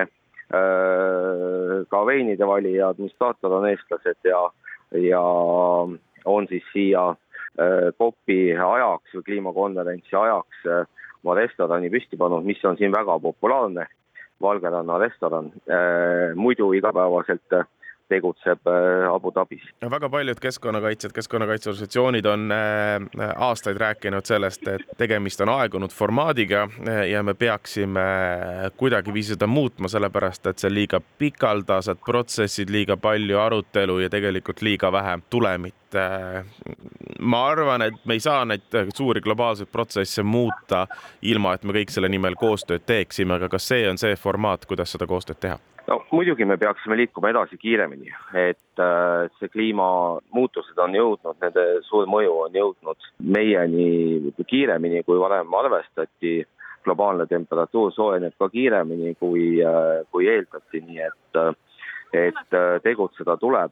äh, 0.54 1.74
ka 1.90 2.06
veinide 2.08 2.48
valija, 2.48 2.88
administraator 2.94 3.58
on 3.58 3.68
eestlased 3.68 4.30
ja, 4.30 4.46
ja 4.96 5.20
on 6.24 6.48
siis 6.48 6.64
siia 6.72 7.10
COP-i 7.98 8.38
äh, 8.54 8.62
ajaks 8.64 9.16
või 9.16 9.26
kliimakonverentsi 9.28 10.16
ajaks 10.16 10.68
äh, 10.68 10.86
oma 11.22 11.36
restorani 11.38 11.90
püsti 11.92 12.16
pannud, 12.18 12.46
mis 12.46 12.62
on 12.64 12.78
siin 12.80 12.94
väga 12.94 13.18
populaarne, 13.22 13.86
Valgeranna 14.42 14.96
restoran, 14.98 15.52
muidu 16.34 16.72
igapäevaselt 16.74 17.54
tegutseb 18.12 18.68
äh, 18.68 19.08
Abu 19.14 19.32
Dhabis. 19.34 19.64
väga 19.90 20.08
paljud 20.12 20.40
keskkonnakaitsjad, 20.40 21.12
keskkonnakaitseorganisatsioonid 21.16 22.26
on 22.26 22.52
äh, 22.52 23.32
aastaid 23.36 23.80
rääkinud 23.80 24.28
sellest, 24.28 24.68
et 24.68 24.86
tegemist 24.98 25.40
on 25.40 25.52
aegunud 25.52 25.94
formaadiga 25.94 26.66
äh, 26.68 27.02
ja 27.10 27.22
me 27.22 27.34
peaksime 27.34 28.06
kuidagiviisi 28.76 29.36
seda 29.36 29.46
muutma, 29.46 29.88
sellepärast 29.88 30.46
et 30.50 30.62
see 30.62 30.70
on 30.70 30.76
liiga 30.76 31.00
pikaldased 31.18 32.02
protsessid, 32.04 32.72
liiga 32.72 32.96
palju 32.96 33.40
arutelu 33.40 33.98
ja 34.04 34.10
tegelikult 34.12 34.62
liiga 34.62 34.92
vähe 34.92 35.18
tulemit 35.30 35.74
ma 37.20 37.40
arvan, 37.50 37.82
et 37.84 38.04
me 38.08 38.16
ei 38.16 38.20
saa 38.24 38.44
neid 38.48 38.64
suuri 38.96 39.20
globaalseid 39.20 39.68
protsesse 39.72 40.22
muuta, 40.24 40.86
ilma 41.28 41.52
et 41.54 41.66
me 41.68 41.76
kõik 41.76 41.92
selle 41.92 42.08
nimel 42.08 42.36
koostööd 42.40 42.86
teeksime, 42.88 43.36
aga 43.36 43.50
kas 43.52 43.68
see 43.74 43.84
on 43.90 44.00
see 44.00 44.16
formaat, 44.16 44.64
kuidas 44.66 44.96
seda 44.96 45.08
koostööd 45.10 45.40
teha? 45.44 45.60
No 45.86 45.98
muidugi 46.12 46.44
me 46.44 46.56
peaksime 46.60 46.96
liikuma 46.96 47.30
edasi 47.32 47.58
kiiremini, 47.58 48.12
et 48.38 48.80
äh, 48.82 49.28
see 49.38 49.50
kliimamuutused 49.52 50.78
on 50.82 50.94
jõudnud, 50.96 51.38
nende 51.42 51.66
suur 51.88 52.08
mõju 52.10 52.38
on 52.46 52.58
jõudnud 52.58 53.08
meieni 53.36 54.32
kiiremini, 54.46 55.04
kui 55.06 55.20
varem 55.20 55.54
arvestati. 55.62 56.42
globaalne 56.82 57.28
temperatuur 57.30 57.92
soojeneb 57.94 58.32
ka 58.38 58.48
kiiremini, 58.50 59.12
kui, 59.14 59.60
äh, 59.62 60.00
kui 60.10 60.26
eeldati, 60.26 60.80
nii 60.82 60.98
et, 60.98 61.36
äh, 61.38 61.52
et 62.12 62.56
tegutseda 62.82 63.36
tuleb. 63.36 63.70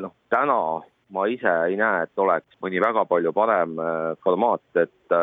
noh, 0.00 0.12
täna 0.30 0.80
ma 1.10 1.26
ise 1.28 1.50
ei 1.68 1.74
näe, 1.76 2.04
et 2.04 2.18
oleks 2.22 2.54
mõni 2.62 2.80
väga 2.80 3.04
palju 3.04 3.32
parem 3.32 3.74
formaat, 4.24 4.62
et 4.74 5.16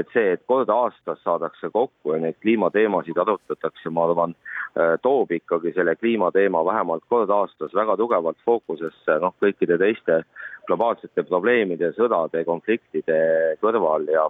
et 0.00 0.10
see, 0.14 0.32
et 0.34 0.42
kord 0.46 0.70
aastas 0.72 1.20
saadakse 1.24 1.70
kokku 1.74 2.14
ja 2.14 2.20
neid 2.22 2.38
kliimateemasid 2.42 3.18
arutatakse, 3.18 3.90
ma 3.90 4.06
arvan, 4.08 4.34
äh, 4.78 4.96
toob 5.02 5.32
ikkagi 5.36 5.72
selle 5.76 5.96
kliimateema 5.96 6.64
vähemalt 6.64 7.04
kord 7.08 7.30
aastas 7.34 7.74
väga 7.74 7.96
tugevalt 8.00 8.38
fookusesse, 8.46 9.18
noh, 9.22 9.34
kõikide 9.42 9.78
teiste 9.80 10.22
globaalsete 10.68 11.24
probleemide, 11.28 11.92
sõdade, 11.96 12.44
konfliktide 12.48 13.20
kõrval 13.62 14.08
ja 14.12 14.28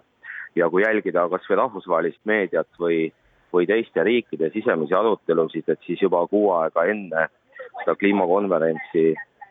ja 0.56 0.66
kui 0.70 0.82
jälgida 0.82 1.28
kas 1.30 1.44
või 1.50 1.58
rahvusvahelist 1.60 2.20
meediat 2.26 2.80
või, 2.80 3.12
või 3.52 3.66
teiste 3.68 4.02
riikide 4.04 4.50
sisemisi 4.50 4.94
arutelusid, 4.96 5.68
et 5.68 5.84
siis 5.86 6.02
juba 6.02 6.24
kuu 6.26 6.50
aega 6.56 6.84
enne 6.90 7.28
seda 7.82 7.94
kliimakonverentsi 8.00 9.04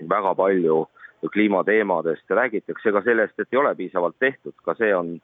väga 0.09 0.33
palju 0.35 0.83
kliimateemadest, 1.33 2.29
räägitakse 2.29 2.91
ka 2.93 3.01
sellest, 3.05 3.39
et 3.39 3.53
ei 3.53 3.59
ole 3.59 3.73
piisavalt 3.75 4.15
tehtud, 4.19 4.53
ka 4.65 4.75
see 4.77 4.93
on, 4.95 5.17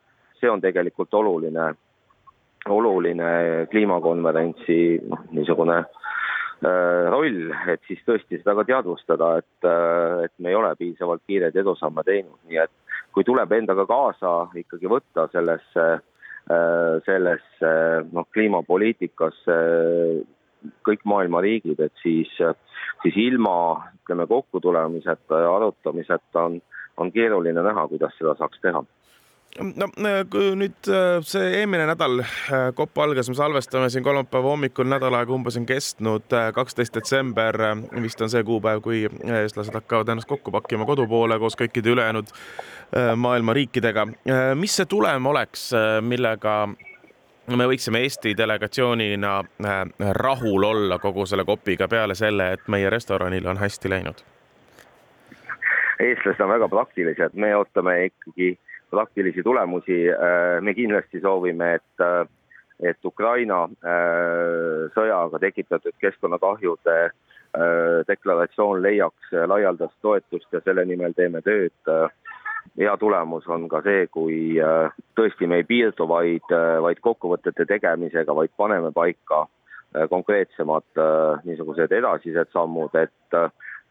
see 0.43 0.51
on 0.51 0.61
tegelikult 0.63 1.13
oluline, 1.15 1.71
oluline 2.69 3.31
kliimakonverentsi 3.71 4.77
niisugune 5.31 5.77
äh, 5.79 7.03
roll, 7.13 7.51
et 7.71 7.83
siis 7.87 8.03
tõesti 8.07 8.41
seda 8.41 8.57
ka 8.59 8.65
teadvustada, 8.67 9.37
et, 9.39 9.67
äh, 9.67 10.25
et 10.27 10.33
me 10.43 10.51
ei 10.51 10.59
ole 10.59 10.73
piisavalt 10.79 11.23
kiireid 11.27 11.55
edusamme 11.63 12.03
teinud, 12.07 12.39
nii 12.49 12.59
et 12.65 12.73
kui 13.15 13.23
tuleb 13.27 13.51
endaga 13.55 13.85
kaasa 13.87 14.33
ikkagi 14.59 14.91
võtta 14.91 15.29
sellesse, 15.31 15.87
äh, 16.51 16.93
sellesse 17.07 17.73
noh, 18.11 18.27
kliimapoliitikasse 18.35 19.59
kõik 20.87 21.07
maailma 21.07 21.41
riigid, 21.43 21.79
et 21.83 21.95
siis, 22.03 22.31
siis 23.03 23.15
ilma 23.19 23.55
ütleme 24.03 24.27
kokkutulemiseta 24.27 25.39
ja 25.43 25.55
arutamiseta 25.55 26.45
on, 26.47 26.59
on 26.99 27.11
keeruline 27.11 27.63
näha, 27.63 27.87
kuidas 27.91 28.15
seda 28.19 28.35
saaks 28.39 28.61
teha 28.63 28.83
no 29.61 29.87
nüüd 30.57 30.89
äh, 30.89 31.19
see 31.25 31.49
eelmine 31.59 31.85
nädal 31.87 32.23
äh, 32.23 32.69
kopp 32.75 32.97
algas, 32.97 33.29
me 33.29 33.35
salvestame 33.37 33.89
siin 33.93 34.05
kolmapäeva 34.05 34.53
hommikul, 34.53 34.87
nädal 34.89 35.13
aega 35.17 35.33
umbes 35.35 35.57
on 35.59 35.67
kestnud, 35.69 36.25
äh, 36.33 36.49
kaksteist 36.55 36.95
detsember 36.97 37.59
vist 38.01 38.21
on 38.21 38.31
see 38.33 38.43
kuupäev, 38.47 38.81
kui 38.85 39.03
eestlased 39.05 39.75
hakkavad 39.77 40.09
ennast 40.13 40.29
kokku 40.29 40.51
pakkima 40.53 40.87
kodu 40.89 41.05
poole 41.07 41.37
koos 41.39 41.57
kõikide 41.59 41.93
ülejäänud 41.93 42.33
maailma 43.17 43.53
riikidega. 43.53 44.05
mis 44.55 44.75
see 44.77 44.85
tulem 44.85 45.25
oleks, 45.25 45.71
millega 46.05 46.67
me 47.57 47.65
võiksime 47.69 48.03
Eesti 48.05 48.35
delegatsioonina 48.37 49.31
rahul 50.19 50.63
olla 50.63 50.99
kogu 51.01 51.25
selle 51.25 51.45
kopiga 51.45 51.87
peale 51.87 52.15
selle, 52.15 52.51
et 52.53 52.67
meie 52.67 52.89
restoranil 52.93 53.47
on 53.49 53.57
hästi 53.57 53.89
läinud? 53.89 54.21
eestlased 56.03 56.41
on 56.41 56.49
väga 56.49 56.67
praktilised, 56.69 57.33
me 57.33 57.55
ootame 57.55 57.97
ikkagi 58.05 58.57
praktilisi 58.93 59.43
tulemusi. 59.43 59.97
Äh, 60.09 60.61
me 60.61 60.73
kindlasti 60.73 61.21
soovime, 61.21 61.73
et, 61.79 62.01
äh, 62.01 62.27
et 62.89 63.05
Ukraina 63.05 63.63
äh, 63.65 64.89
sõjaga 64.95 65.41
tekitatud 65.41 65.97
keskkonnakahjude 66.01 66.97
deklaratsioon 68.09 68.79
leiaks 68.81 69.27
laialdast 69.45 69.93
toetust 70.01 70.55
ja 70.55 70.61
selle 70.65 70.87
nimel 70.89 71.13
teeme 71.13 71.37
tööd. 71.45 71.91
hea 72.79 72.93
tulemus 72.97 73.45
on 73.45 73.67
ka 73.69 73.83
see, 73.85 74.07
kui 74.09 74.57
tõesti 75.13 75.45
me 75.45 75.59
ei 75.61 75.67
piirdu 75.69 76.07
vaid, 76.09 76.49
vaid 76.81 77.01
kokkuvõtete 77.05 77.67
tegemisega, 77.69 78.33
vaid 78.33 78.49
paneme 78.57 78.89
paika 78.91 79.43
konkreetsemad 80.09 80.97
niisugused 81.45 81.93
edasised 81.93 82.49
sammud, 82.57 82.97
et, 82.97 83.37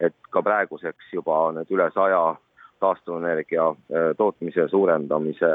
et 0.01 0.19
ka 0.35 0.43
praeguseks 0.43 1.15
juba 1.15 1.45
need 1.55 1.71
üle 1.71 1.87
saja 1.95 2.35
taastuvenergia 2.83 3.69
äh, 3.71 4.11
tootmise 4.19 4.67
suurendamise 4.69 5.53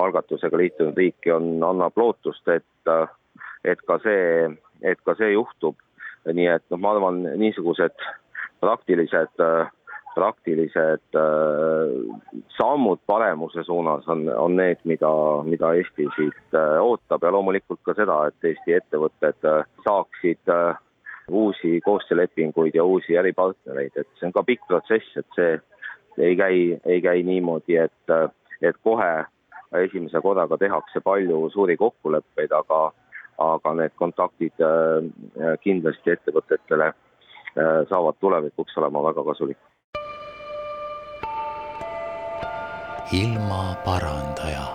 algatusega 0.00 0.58
liitunud 0.60 0.96
riiki 0.96 1.32
on, 1.34 1.52
annab 1.66 1.98
lootust, 1.98 2.48
et, 2.48 2.90
äh, 2.90 3.08
et 3.64 3.82
ka 3.88 3.98
see, 4.04 4.48
et 4.82 5.02
ka 5.04 5.18
see 5.18 5.34
juhtub. 5.34 5.76
nii 6.20 6.50
et 6.52 6.64
noh, 6.68 6.76
ma 6.76 6.90
arvan, 6.92 7.22
niisugused 7.40 8.02
praktilised, 8.60 9.40
äh, 9.40 9.70
praktilised 10.12 11.16
sammud 12.56 13.00
paremuse 13.06 13.62
suunas 13.64 14.08
on, 14.10 14.26
on 14.28 14.56
need, 14.58 14.82
mida, 14.84 15.10
mida 15.46 15.70
Eesti 15.78 16.08
siit 16.16 16.56
ootab 16.82 17.24
ja 17.24 17.30
loomulikult 17.32 17.80
ka 17.86 17.94
seda, 17.96 18.18
et 18.28 18.48
Eesti 18.50 18.74
ettevõtted 18.76 19.48
saaksid 19.86 20.52
uusi 21.30 21.80
koostöölepinguid 21.86 22.74
ja 22.74 22.84
uusi 22.84 23.16
äripartnereid, 23.16 23.96
et 23.96 24.08
see 24.18 24.28
on 24.28 24.34
ka 24.34 24.42
pikk 24.44 24.66
protsess, 24.68 25.16
et 25.16 25.38
see 25.38 25.54
ei 26.18 26.36
käi, 26.36 26.80
ei 26.84 27.02
käi 27.02 27.22
niimoodi, 27.22 27.76
et, 27.76 28.14
et 28.62 28.76
kohe 28.84 29.24
esimese 29.78 30.20
korraga 30.20 30.58
tehakse 30.58 31.00
palju 31.00 31.50
suuri 31.52 31.76
kokkuleppeid, 31.76 32.52
aga, 32.52 32.92
aga 33.38 33.74
need 33.74 33.94
kontaktid 33.96 34.64
äh, 34.64 35.56
kindlasti 35.64 36.16
ettevõtetele 36.16 36.90
äh, 36.90 37.82
saavad 37.88 38.18
tulevikuks 38.20 38.78
olema 38.78 39.04
väga 39.10 39.24
kasulikud. 39.24 39.66
ilmaparandaja 43.10 44.66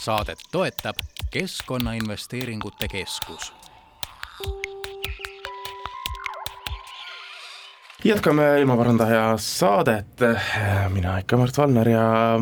saadet 0.00 0.38
toetab 0.52 0.96
Keskkonnainvesteeringute 1.30 2.88
Keskus 2.88 3.61
jätkame 8.04 8.60
ilmaparandaja 8.60 9.34
saadet. 9.36 10.06
mina 10.92 11.18
ikka 11.18 11.36
Mart 11.36 11.58
Valner 11.58 11.88
ja 11.88 12.38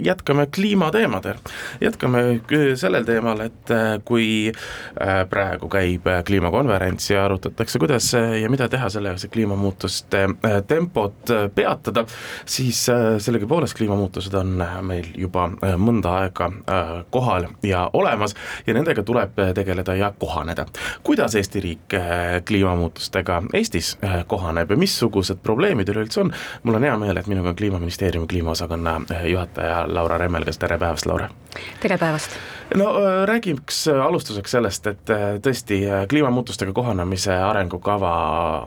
jätkame 0.00 0.46
kliimateemadel. 0.46 1.34
jätkame 1.80 2.40
sellel 2.74 3.04
teemal, 3.04 3.40
et 3.40 3.72
kui 4.04 4.52
äh, 4.52 5.28
praegu 5.30 5.68
käib 5.68 6.02
kliimakonverents 6.26 7.10
ja 7.10 7.24
arutatakse, 7.24 7.78
kuidas 7.78 8.12
ja 8.12 8.50
mida 8.50 8.68
teha 8.68 8.88
sellega, 8.88 9.14
et 9.24 9.32
kliimamuutuste 9.32 10.22
äh, 10.24 10.62
tempot 10.66 11.32
peatada, 11.54 12.04
siis 12.44 12.88
äh, 12.88 13.16
sellegipoolest 13.18 13.76
kliimamuutused 13.76 14.34
on 14.34 14.64
meil 14.82 15.08
juba 15.16 15.48
mõnda 15.76 16.18
aega 16.20 16.50
kohal 17.10 17.48
ja 17.62 17.90
olemas 17.92 18.34
ja 18.66 18.74
nendega 18.74 19.02
tuleb 19.02 19.40
tegeleda 19.54 19.94
ja 19.94 20.12
kohaneda. 20.18 20.66
kuidas 21.02 21.34
Eesti 21.34 21.60
riik 21.60 21.98
kliimamuutustega 22.44 23.42
Eestis 23.54 23.96
kohaneb? 24.26 24.65
Tunneb 24.66 24.70
ja 24.70 24.80
missugused 24.80 25.38
probleemid 25.42 25.88
üleüldse 25.88 26.20
on. 26.20 26.32
mul 26.62 26.74
on 26.74 26.84
hea 26.84 26.96
meel, 26.98 27.16
et 27.16 27.26
minuga 27.26 27.50
on 27.50 27.56
Kliimaministeeriumi 27.56 28.26
kliimaosakonna 28.26 29.00
eh, 29.10 29.30
juhataja 29.30 29.86
Laura 29.88 30.18
Remmelgas, 30.18 30.58
tere 30.58 30.78
päevast, 30.78 31.06
Laura! 31.06 31.28
tere 31.80 31.98
päevast! 31.98 32.36
no 32.74 32.90
eh, 32.98 33.26
räägiks 33.26 33.86
alustuseks 33.88 34.50
sellest, 34.50 34.86
et 34.86 35.10
eh, 35.10 35.38
tõesti 35.42 35.80
kliimamuutustega 36.08 36.72
kohanemise 36.72 37.34
arengukava 37.34 38.12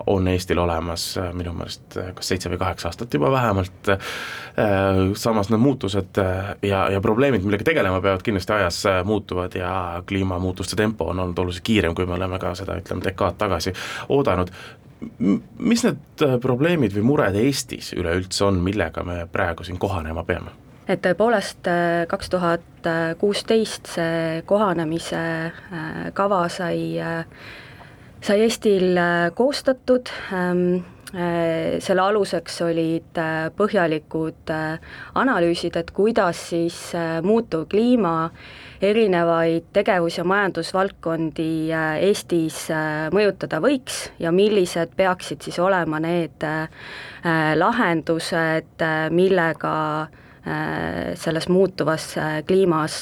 on 0.07 0.27
Eestil 0.27 0.59
olemas 0.59 1.17
minu 1.33 1.53
meelest 1.53 1.99
kas 2.15 2.31
seitse 2.31 2.49
või 2.49 2.61
kaheksa 2.61 2.89
aastat 2.89 3.13
juba 3.13 3.31
vähemalt, 3.31 3.91
samas 5.15 5.49
need 5.49 5.61
muutused 5.61 6.19
ja, 6.63 6.81
ja 6.91 6.99
probleemid, 7.01 7.45
millega 7.45 7.63
tegelema 7.63 8.01
peavad, 8.03 8.23
kindlasti 8.23 8.53
ajas 8.53 8.81
muutuvad 9.07 9.55
ja 9.55 10.03
kliimamuutuste 10.07 10.75
tempo 10.75 11.09
on 11.11 11.19
olnud 11.19 11.39
oluliselt 11.39 11.63
kiirem, 11.63 11.95
kui 11.95 12.05
me 12.05 12.17
oleme 12.17 12.39
ka 12.39 12.53
seda, 12.59 12.75
ütleme, 12.81 13.03
dekaad 13.05 13.39
tagasi 13.39 13.73
oodanud 14.09 14.51
mis 15.57 15.83
need 15.85 16.23
äh, 16.25 16.35
probleemid 16.41 16.93
või 16.97 17.05
mured 17.13 17.37
Eestis 17.39 17.93
üleüldse 17.95 18.45
on, 18.49 18.59
millega 18.63 19.03
me 19.07 19.23
praegu 19.31 19.67
siin 19.67 19.79
kohanema 19.79 20.25
peame? 20.27 20.55
et 20.89 21.03
tõepoolest 21.05 21.67
äh, 21.69 22.03
kaks 22.09 22.31
tuhat 22.33 22.87
kuusteist 23.21 23.91
see 23.93 24.39
kohanemise 24.49 25.19
äh, 25.21 25.99
kava 26.17 26.45
sai, 26.49 26.97
sai 28.25 28.39
Eestil 28.45 28.97
koostatud, 29.35 30.09
ähm, 30.33 30.63
selle 31.09 32.03
aluseks 32.03 32.59
olid 32.61 33.17
põhjalikud 33.57 34.51
analüüsid, 35.17 35.79
et 35.81 35.89
kuidas 35.89 36.43
siis 36.51 36.77
muutuv 37.25 37.63
kliima 37.71 38.29
erinevaid 38.81 39.63
tegevus- 39.73 40.17
ja 40.17 40.23
majandusvaldkondi 40.23 41.73
äh, 41.73 41.97
Eestis 42.07 42.69
äh, 42.71 43.09
mõjutada 43.13 43.59
võiks 43.63 44.09
ja 44.19 44.31
millised 44.31 44.95
peaksid 44.95 45.43
siis 45.43 45.59
olema 45.59 45.99
need 45.99 46.43
äh, 46.47 46.69
lahendused, 47.59 48.85
millega 49.11 49.75
selles 51.19 51.49
muutuvas 51.51 52.13
kliimas 52.47 52.93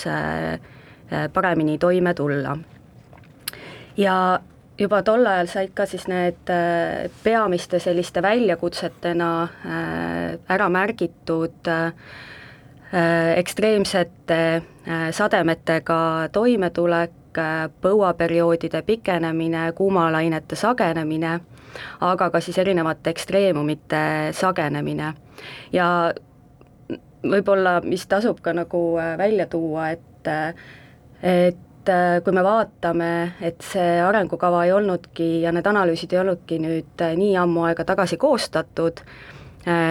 paremini 1.33 1.77
toime 1.77 2.13
tulla. 2.17 2.57
ja 3.97 4.39
juba 4.77 5.03
tol 5.05 5.25
ajal 5.25 5.47
said 5.47 5.69
ka 5.77 5.85
siis 5.85 6.07
need 6.09 6.49
peamiste 7.23 7.79
selliste 7.79 8.21
väljakutsetena 8.25 9.29
ära 10.49 10.69
märgitud 10.69 11.69
ekstreemsete 13.37 14.41
sademetega 15.11 16.29
toimetulek, 16.31 17.37
äh, 17.37 17.69
põuaperioodide 17.81 18.81
pikenemine, 18.81 19.71
kuumalainete 19.75 20.55
sagenemine, 20.55 21.39
aga 22.01 22.29
ka 22.29 22.39
siis 22.39 22.57
erinevate 22.57 23.09
ekstreemumite 23.09 24.31
sagenemine. 24.31 25.13
ja 25.73 26.13
võib-olla, 27.23 27.81
mis 27.83 28.07
tasub 28.07 28.41
ka 28.41 28.53
nagu 28.53 28.97
äh, 28.97 29.17
välja 29.17 29.47
tuua, 29.47 29.89
et 29.89 30.03
et 31.23 31.89
kui 32.23 32.33
me 32.35 32.43
vaatame, 32.43 33.31
et 33.41 33.61
see 33.63 34.01
arengukava 34.03 34.65
ei 34.65 34.73
olnudki 34.75 35.41
ja 35.41 35.53
need 35.55 35.67
analüüsid 35.67 36.11
ei 36.13 36.19
olnudki 36.19 36.59
nüüd 36.59 37.03
nii 37.15 37.37
ammu 37.39 37.63
aega 37.63 37.85
tagasi 37.87 38.17
koostatud, 38.19 38.99
Äh, 38.99 39.36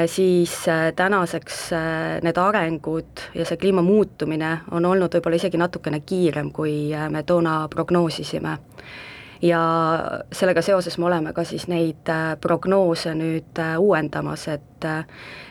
siis 0.06 0.68
äh, 0.68 0.92
tänaseks 0.96 1.72
äh, 1.72 1.80
need 2.22 2.38
arengud 2.40 3.24
ja 3.34 3.44
see 3.44 3.58
kliima 3.60 3.82
muutumine 3.84 4.58
on 4.70 4.84
olnud 4.88 5.12
võib-olla 5.18 5.36
isegi 5.36 5.60
natukene 5.60 6.00
kiirem, 6.00 6.48
kui 6.52 6.94
me 7.10 7.22
toona 7.22 7.66
prognoosisime. 7.68 8.56
ja 9.42 9.60
sellega 10.32 10.62
seoses 10.62 10.98
me 10.98 11.06
oleme 11.06 11.32
ka 11.36 11.44
siis 11.44 11.68
neid 11.68 12.08
prognoose 12.40 13.14
nüüd 13.14 13.60
uuendamas, 13.78 14.48
et 14.48 14.86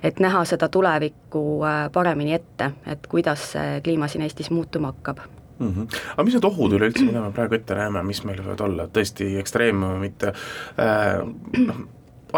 et 0.03 0.19
näha 0.19 0.41
seda 0.45 0.69
tulevikku 0.69 1.61
paremini 1.93 2.33
ette, 2.33 2.71
et 2.87 3.07
kuidas 3.07 3.51
see 3.51 3.81
kliima 3.83 4.07
siin 4.07 4.25
Eestis 4.25 4.49
muutuma 4.49 4.87
hakkab 4.87 5.19
mm. 5.59 5.73
-hmm. 5.73 5.99
aga 6.13 6.23
mis 6.23 6.33
need 6.33 6.47
ohud 6.49 6.73
üleüldse, 6.73 7.05
mida 7.05 7.21
me 7.21 7.31
praegu 7.31 7.55
ette 7.55 7.75
näeme, 7.75 8.03
mis 8.03 8.23
meil 8.23 8.41
võivad 8.41 8.61
olla, 8.65 8.87
tõesti 8.87 9.35
ekstreemumite 9.39 10.33
äh, 10.33 11.21
noh, 11.67 11.85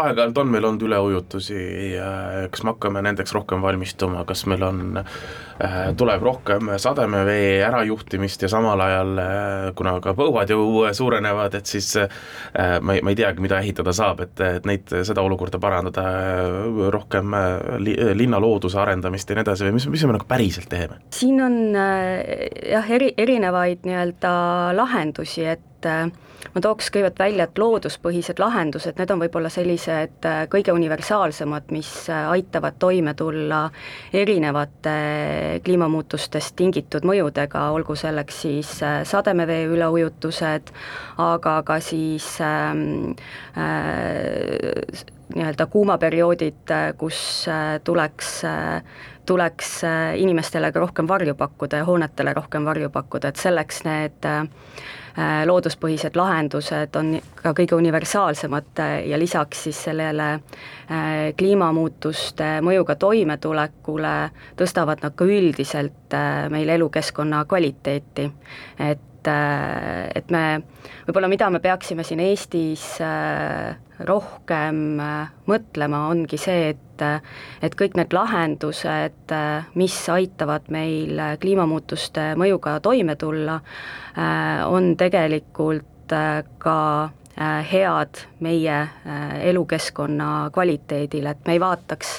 aeg-ajalt 0.02 0.38
on 0.42 0.50
meil 0.52 0.66
olnud 0.68 0.82
üleujutusi 0.86 1.58
ja 1.94 2.08
kas 2.52 2.64
me 2.64 2.74
hakkame 2.74 3.02
nendeks 3.04 3.34
rohkem 3.36 3.62
valmistuma, 3.64 4.24
kas 4.28 4.44
meil 4.50 4.62
on 4.66 5.00
äh,, 5.00 5.76
tuleb 5.98 6.22
rohkem 6.24 6.72
sademevee 6.80 7.58
ärajuhtimist 7.66 8.44
ja 8.44 8.50
samal 8.52 8.80
ajal 8.84 9.12
äh,, 9.22 9.70
kuna 9.78 9.96
ka 10.04 10.14
põuad 10.18 10.52
ju 10.52 10.60
suurenevad, 10.94 11.58
et 11.58 11.66
siis 11.70 11.90
ma 11.98 12.94
ei, 12.94 13.02
ma 13.02 13.12
ei 13.12 13.18
teagi, 13.18 13.42
mida 13.44 13.58
ehitada 13.62 13.92
saab, 13.96 14.22
et, 14.26 14.40
et 14.44 14.68
neid, 14.68 14.88
seda 15.06 15.22
olukorda 15.24 15.60
parandada, 15.62 16.04
rohkem 16.94 17.34
li, 17.84 17.96
linna 18.18 18.40
looduse 18.42 18.78
arendamist 18.80 19.30
ja 19.30 19.38
nii 19.38 19.46
edasi 19.46 19.68
või 19.68 19.76
mis, 19.78 19.88
mis 19.92 20.06
me 20.06 20.16
nagu 20.16 20.28
päriselt 20.28 20.70
teeme? 20.72 21.00
siin 21.14 21.42
on 21.42 21.58
jah, 21.74 22.88
eri, 22.98 23.12
erinevaid 23.18 23.86
nii-öelda 23.88 24.32
lahendusi, 24.78 25.46
et 25.48 25.92
ma 26.54 26.62
tooks 26.64 26.90
kõigepealt 26.94 27.18
välja, 27.18 27.46
et 27.48 27.58
looduspõhised 27.58 28.40
lahendused, 28.42 28.98
need 28.98 29.12
on 29.14 29.22
võib-olla 29.22 29.50
sellised 29.52 30.28
äh, 30.28 30.40
kõige 30.52 30.74
universaalsemad, 30.76 31.72
mis 31.74 31.90
äh, 32.12 32.28
aitavad 32.32 32.78
toime 32.78 33.14
tulla 33.18 33.64
erinevate 34.12 34.96
kliimamuutustest 35.64 36.56
tingitud 36.58 37.06
mõjudega, 37.08 37.68
olgu 37.74 37.96
selleks 37.98 38.42
siis 38.46 38.72
äh, 38.82 39.02
sademevee 39.08 39.66
üleujutused, 39.68 40.72
aga 41.22 41.60
ka 41.66 41.78
siis 41.84 42.34
ähm, 42.44 43.14
äh, 43.58 45.16
nii-öelda 45.34 45.66
kuumaperioodid, 45.66 46.74
kus 46.98 47.46
tuleks 47.84 48.42
tuleks 49.28 49.82
inimestele 50.16 50.70
ka 50.72 50.80
rohkem 50.80 51.08
varju 51.08 51.34
pakkuda 51.36 51.82
ja 51.82 51.84
hoonetele 51.84 52.32
rohkem 52.32 52.64
varju 52.64 52.88
pakkuda, 52.90 53.28
et 53.28 53.36
selleks 53.36 53.82
need 53.84 54.24
Äh, 55.18 55.42
looduspõhised 55.48 56.14
lahendused 56.14 56.94
on 56.94 57.16
ka 57.40 57.50
kõige 57.56 57.74
universaalsemad 57.74 58.78
äh, 58.84 58.90
ja 59.10 59.18
lisaks 59.18 59.64
siis 59.66 59.80
sellele 59.88 60.26
äh, 60.36 61.32
kliimamuutuste 61.38 62.60
mõjuga 62.62 62.94
toimetulekule 63.02 64.12
tõstavad 64.60 65.02
nad 65.02 65.16
ka 65.18 65.26
üldiselt 65.26 66.14
meil 66.54 66.70
elukeskkonna 66.76 67.42
kvaliteeti. 67.50 68.30
et 68.78 69.04
et 69.28 70.30
me, 70.30 70.44
võib-olla 71.08 71.28
mida 71.28 71.50
me 71.50 71.58
peaksime 71.60 72.04
siin 72.06 72.20
Eestis 72.22 72.84
rohkem 74.06 75.00
mõtlema, 75.48 76.04
ongi 76.12 76.38
see, 76.38 76.68
et 76.74 76.84
et 77.62 77.74
kõik 77.78 77.94
need 77.94 78.10
lahendused, 78.10 79.34
mis 79.78 79.96
aitavad 80.10 80.66
meil 80.74 81.20
kliimamuutuste 81.38 82.32
mõjuga 82.40 82.72
toime 82.82 83.14
tulla, 83.14 83.60
Äh, 84.18 84.66
on 84.66 84.96
tegelikult 84.96 86.12
äh, 86.12 86.44
ka 86.58 87.04
äh, 87.40 87.72
head 87.72 88.24
meie 88.40 88.88
elukeskkonna 89.42 90.50
kvaliteedile, 90.52 91.30
et 91.30 91.46
me 91.46 91.54
ei 91.54 91.60
vaataks 91.62 92.16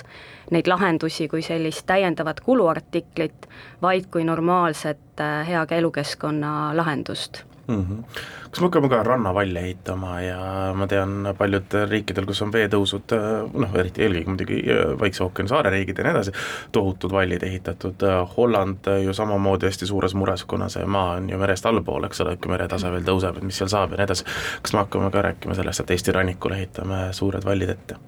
neid 0.55 0.69
lahendusi 0.71 1.27
kui 1.27 1.43
sellist 1.43 1.83
täiendavat 1.89 2.39
kuluartiklit, 2.45 3.49
vaid 3.81 4.07
kui 4.11 4.23
normaalset 4.23 5.25
hea 5.47 5.65
elukeskkonna 5.81 6.71
lahendust 6.77 7.43
mm. 7.69 7.85
-hmm. 7.85 8.03
kas 8.51 8.61
me 8.61 8.65
hakkame 8.65 8.89
ka 8.89 9.03
rannavalle 9.03 9.59
ehitama 9.59 10.21
ja 10.21 10.39
ma 10.75 10.87
tean 10.87 11.33
paljudel 11.37 11.89
riikidel, 11.89 12.25
kus 12.25 12.41
on 12.41 12.53
veetõusud, 12.53 13.15
noh 13.53 13.75
eriti 13.75 14.03
eelkõige 14.03 14.33
muidugi 14.33 14.59
Vaikse 14.99 15.23
ookeani 15.23 15.49
saareriigid 15.49 15.97
ja 15.97 16.03
nii 16.03 16.11
edasi, 16.17 16.31
tohutud 16.71 17.11
vallid 17.11 17.43
ehitatud, 17.43 18.05
Holland 18.37 18.91
ju 19.03 19.13
samamoodi 19.13 19.69
hästi 19.69 19.85
suures 19.85 20.15
mures, 20.15 20.45
kuna 20.45 20.69
see 20.69 20.85
maa 20.85 21.15
on 21.17 21.29
ju 21.29 21.37
merest 21.37 21.65
allpool, 21.65 22.03
eks 22.09 22.21
ole, 22.25 22.37
kui 22.37 22.51
meretase 22.51 22.91
veel 22.91 23.03
tõuseb, 23.03 23.37
et 23.37 23.49
mis 23.49 23.57
seal 23.57 23.69
saab 23.69 23.91
ja 23.91 24.01
nii 24.01 24.09
edasi. 24.09 24.25
kas 24.61 24.73
me 24.73 24.79
hakkame 24.79 25.11
ka 25.11 25.21
rääkima 25.21 25.55
sellest, 25.55 25.79
et 25.79 25.91
Eesti 25.91 26.11
rannikul 26.11 26.57
ehitame 26.57 27.09
suured 27.11 27.45
vallid 27.45 27.69
ette? 27.69 27.99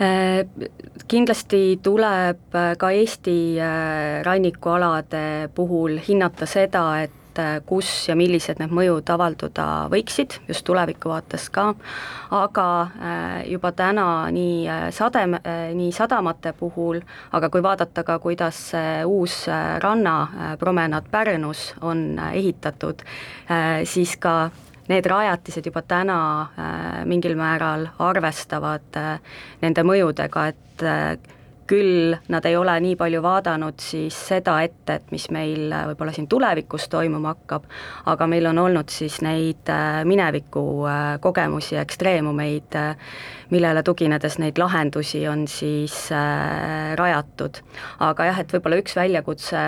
Äh, 0.00 0.46
kindlasti 1.08 1.78
tuleb 1.82 2.54
ka 2.78 2.90
Eesti 2.90 3.60
äh, 3.60 4.22
rannikualade 4.24 5.50
puhul 5.54 5.98
hinnata 6.08 6.46
seda, 6.46 6.84
et 7.02 7.10
äh, 7.10 7.19
kus 7.66 8.08
ja 8.08 8.16
millised 8.18 8.60
need 8.60 8.72
mõjud 8.74 9.10
avalduda 9.12 9.66
võiksid, 9.92 10.38
just 10.48 10.64
tuleviku 10.66 11.12
vaates 11.12 11.48
ka, 11.52 11.70
aga 12.34 12.66
äh, 12.82 13.34
juba 13.50 13.72
täna 13.76 14.06
nii 14.34 14.68
äh, 14.68 14.86
sadem-, 14.94 15.38
nii 15.76 15.90
sadamate 15.94 16.52
puhul, 16.58 17.00
aga 17.36 17.50
kui 17.50 17.62
vaadata 17.64 18.04
ka, 18.06 18.18
kuidas 18.22 18.60
see 18.70 19.04
uus 19.04 19.42
rannapromenaad 19.82 21.08
Pärnus 21.10 21.70
on 21.80 22.20
ehitatud, 22.32 23.02
siis 23.88 24.14
ka 24.20 24.50
need 24.90 25.06
rajatised 25.06 25.66
juba 25.66 25.82
täna 25.86 26.20
mingil 27.08 27.36
määral 27.38 27.88
arvestavad 27.98 28.98
nende 29.62 29.84
mõjudega, 29.86 30.46
et 30.50 31.38
küll 31.70 32.16
nad 32.28 32.46
ei 32.48 32.56
ole 32.58 32.74
nii 32.82 32.96
palju 32.98 33.22
vaadanud 33.22 33.78
siis 33.82 34.16
seda 34.30 34.56
ette, 34.64 34.96
et 34.98 35.12
mis 35.14 35.28
meil 35.34 35.70
äh, 35.70 35.84
võib-olla 35.90 36.14
siin 36.14 36.26
tulevikus 36.30 36.88
toimuma 36.90 37.34
hakkab, 37.34 37.68
aga 38.10 38.26
meil 38.30 38.48
on 38.50 38.58
olnud 38.64 38.90
siis 38.90 39.20
neid 39.24 39.70
äh, 39.70 40.00
mineviku 40.08 40.64
äh, 40.90 41.04
kogemusi 41.22 41.76
ja 41.76 41.84
ekstreemumeid, 41.86 42.78
millele 43.50 43.82
tuginedes 43.86 44.38
neid 44.42 44.58
lahendusi 44.58 45.22
on 45.28 45.46
siis 45.50 45.94
rajatud. 46.98 47.58
aga 48.06 48.28
jah, 48.30 48.42
et 48.42 48.52
võib-olla 48.54 48.78
üks 48.80 48.94
väljakutse, 48.96 49.64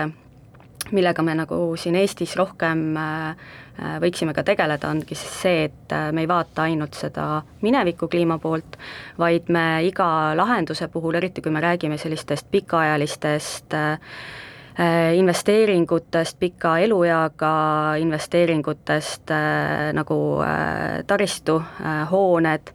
millega 0.91 1.23
me 1.23 1.35
nagu 1.39 1.59
siin 1.79 1.95
Eestis 1.99 2.35
rohkem 2.39 2.95
võiksime 3.81 4.33
ka 4.33 4.43
tegeleda, 4.45 4.89
ongi 4.89 5.15
siis 5.17 5.33
see, 5.41 5.63
et 5.69 5.93
äh, 5.95 6.11
me 6.13 6.23
ei 6.23 6.29
vaata 6.29 6.67
ainult 6.67 6.93
seda 6.97 7.41
mineviku 7.65 8.07
kliima 8.07 8.37
poolt, 8.39 8.77
vaid 9.19 9.49
me 9.53 9.83
iga 9.87 10.07
lahenduse 10.37 10.87
puhul, 10.93 11.17
eriti 11.17 11.41
kui 11.41 11.51
me 11.51 11.61
räägime 11.63 11.97
sellistest 11.97 12.51
pikaajalistest 12.51 13.73
äh, 13.73 13.97
investeeringutest, 15.13 16.39
pika 16.39 16.77
elueaga 16.81 17.53
investeeringutest 18.01 19.29
nagu 19.93 20.17
taristu, 21.05 21.59
hooned, 22.09 22.73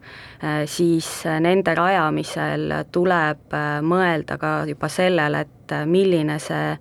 siis 0.63 1.09
nende 1.43 1.75
rajamisel 1.75 2.71
tuleb 2.87 3.59
mõelda 3.83 4.39
ka 4.39 4.53
juba 4.71 4.87
sellele, 4.87 5.43
et 5.43 5.75
milline 5.91 6.39
see 6.39 6.77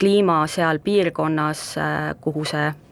kliima 0.00 0.46
seal 0.48 0.80
piirkonnas, 0.88 1.66
kuhu 2.24 2.48
see 2.48 2.70
Äh, 2.70 2.89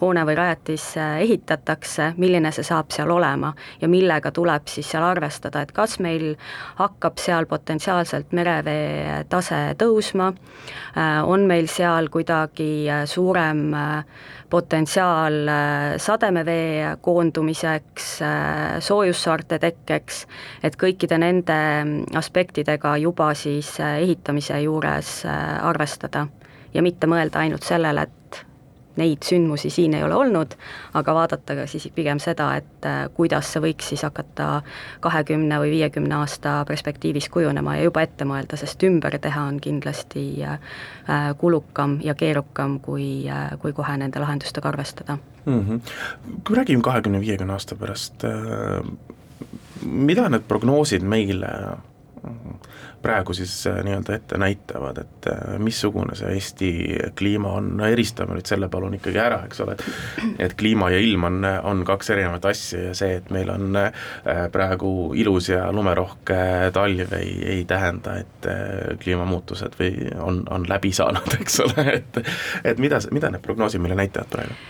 hoone 0.00 0.24
või 0.28 0.36
rajatis 0.36 0.84
äh, 1.00 1.20
ehitatakse, 1.24 2.12
milline 2.20 2.52
see 2.52 2.64
saab 2.66 2.90
seal 2.92 3.10
olema 3.10 3.52
ja 3.80 3.88
millega 3.88 4.32
tuleb 4.34 4.68
siis 4.68 4.90
seal 4.92 5.04
arvestada, 5.06 5.62
et 5.64 5.72
kas 5.76 5.98
meil 6.04 6.34
hakkab 6.80 7.20
seal 7.20 7.48
potentsiaalselt 7.48 8.34
merevee 8.36 9.22
tase 9.32 9.60
tõusma, 9.80 10.30
äh, 10.32 11.20
on 11.24 11.46
meil 11.48 11.68
seal 11.72 12.10
kuidagi 12.12 12.88
suurem 13.08 13.70
potentsiaal 14.50 15.46
sademevee 16.02 16.96
koondumiseks, 17.00 18.08
soojussaarte 18.82 19.60
tekkeks, 19.62 20.24
et 20.66 20.74
kõikide 20.76 21.20
nende 21.22 21.58
aspektidega 22.18 22.96
juba 22.98 23.30
siis 23.38 23.76
ehitamise 23.80 24.58
juures 24.64 25.20
arvestada 25.28 26.26
ja 26.74 26.82
mitte 26.82 27.06
mõelda 27.10 27.44
ainult 27.44 27.66
sellele, 27.66 28.08
et 28.08 28.19
neid 29.00 29.24
sündmusi 29.26 29.70
siin 29.72 29.94
ei 29.96 30.04
ole 30.04 30.14
olnud, 30.14 30.54
aga 30.98 31.14
vaadata 31.16 31.56
ka 31.58 31.66
siis 31.70 31.88
pigem 31.94 32.20
seda, 32.22 32.50
et 32.60 32.86
äh, 32.88 33.02
kuidas 33.16 33.52
see 33.52 33.62
võiks 33.64 33.90
siis 33.92 34.04
hakata 34.06 34.62
kahekümne 35.04 35.60
või 35.62 35.72
viiekümne 35.74 36.18
aasta 36.20 36.60
perspektiivis 36.68 37.30
kujunema 37.32 37.78
ja 37.78 37.88
juba 37.88 38.04
ette 38.06 38.28
mõelda, 38.28 38.58
sest 38.60 38.82
ümber 38.86 39.16
teha 39.20 39.46
on 39.50 39.60
kindlasti 39.62 40.24
äh, 40.46 40.58
äh, 41.08 41.28
kulukam 41.40 41.98
ja 42.04 42.14
keerukam, 42.14 42.78
kui, 42.84 43.26
kui 43.62 43.74
kohe 43.76 43.96
nende 44.00 44.22
lahendustega 44.22 44.68
arvestada 44.68 45.18
mm. 45.44 45.60
-hmm. 45.60 45.80
kui 46.46 46.56
me 46.56 46.62
räägime 46.62 46.82
kahekümne, 46.82 47.20
viiekümne 47.20 47.52
aasta 47.52 47.74
pärast, 47.74 48.24
mida 49.82 50.28
need 50.28 50.44
prognoosid 50.48 51.02
meile 51.02 51.48
praegu 53.02 53.34
siis 53.36 53.52
nii-öelda 53.84 54.14
ette 54.14 54.38
näitavad, 54.38 54.98
et 55.00 55.28
missugune 55.58 56.14
see 56.18 56.32
Eesti 56.36 56.70
kliima 57.18 57.54
on, 57.58 57.72
no 57.80 57.86
eristame 57.88 58.36
nüüd 58.36 58.48
selle 58.48 58.68
palun 58.72 58.96
ikkagi 58.98 59.20
ära, 59.20 59.40
eks 59.48 59.62
ole, 59.64 59.76
et 59.76 60.48
et 60.50 60.56
kliima 60.58 60.90
ja 60.92 61.00
ilm 61.00 61.24
on, 61.28 61.38
on 61.64 61.84
kaks 61.88 62.10
erinevat 62.14 62.44
asja 62.50 62.82
ja 62.88 62.94
see, 62.96 63.16
et 63.20 63.30
meil 63.34 63.50
on 63.52 63.78
praegu 64.52 64.92
ilus 65.18 65.50
ja 65.52 65.66
lumerohke 65.72 66.40
talv, 66.76 67.14
ei, 67.18 67.32
ei 67.56 67.64
tähenda, 67.68 68.18
et 68.20 68.50
kliimamuutused 69.02 69.76
või 69.80 70.10
on, 70.20 70.42
on 70.50 70.68
läbi 70.68 70.92
saanud, 70.96 71.34
eks 71.40 71.60
ole, 71.66 71.86
et 72.00 72.22
et 72.64 72.78
mida, 72.82 73.00
mida 73.12 73.32
need 73.32 73.44
prognoosid 73.44 73.82
meile 73.82 73.98
näitavad 74.00 74.32
praegu? 74.32 74.60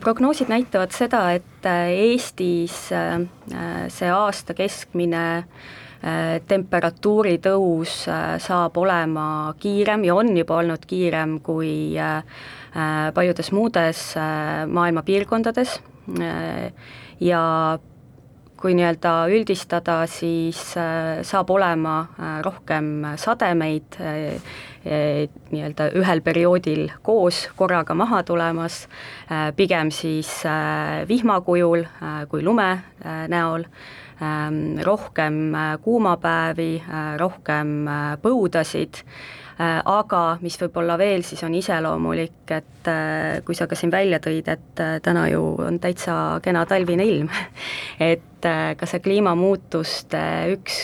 prognoosid 0.00 0.48
näitavad 0.48 0.92
seda, 0.94 1.26
et 1.34 1.66
Eestis 1.66 2.76
see 2.88 4.10
aasta 4.10 4.54
keskmine 4.54 5.24
temperatuuri 6.48 7.38
tõus 7.40 8.04
saab 8.44 8.76
olema 8.76 9.54
kiirem 9.60 10.04
ja 10.04 10.14
on 10.18 10.34
juba 10.36 10.58
olnud 10.60 10.84
kiirem 10.86 11.38
kui 11.40 11.96
paljudes 13.14 13.52
muudes 13.56 14.02
maailma 14.68 15.02
piirkondades. 15.06 15.78
Ja 17.24 17.42
kui 18.60 18.74
nii-öelda 18.76 19.14
üldistada, 19.32 20.02
siis 20.08 20.60
saab 20.74 21.50
olema 21.52 21.96
rohkem 22.44 23.16
sademeid 23.20 23.98
nii-öelda 24.84 25.90
ühel 26.00 26.20
perioodil 26.24 26.86
koos 27.04 27.46
korraga 27.56 27.96
maha 27.96 28.22
tulemas, 28.24 28.86
pigem 29.56 29.92
siis 29.92 30.30
vihma 31.08 31.40
kujul 31.44 31.84
kui 32.28 32.44
lume 32.44 32.70
näol, 33.32 33.68
rohkem 34.86 35.38
kuumapäevi, 35.82 36.72
rohkem 37.18 37.72
põudasid. 38.22 39.02
Äh, 39.54 39.78
aga 39.86 40.40
mis 40.42 40.56
võib-olla 40.58 40.96
veel 40.98 41.22
siis 41.22 41.44
on 41.46 41.52
iseloomulik, 41.54 42.40
et 42.50 42.88
äh, 42.90 43.36
kui 43.46 43.54
sa 43.54 43.68
ka 43.70 43.76
siin 43.78 43.92
välja 43.92 44.18
tõid, 44.18 44.48
et 44.50 44.80
äh, 44.82 44.96
täna 45.02 45.28
ju 45.30 45.44
on 45.62 45.78
täitsa 45.78 46.40
kena 46.42 46.64
talvine 46.66 47.06
ilm. 47.06 47.30
Et 48.10 48.44
ka 48.44 48.84
see 48.84 49.00
kliimamuutuste 49.00 50.20
üks 50.52 50.74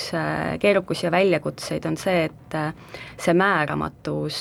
keerukusi 0.63 1.05
ja 1.05 1.11
väljakutseid 1.13 1.85
on 1.91 1.99
see, 2.01 2.23
et 2.31 2.55
see 3.21 3.35
määramatus 3.37 4.39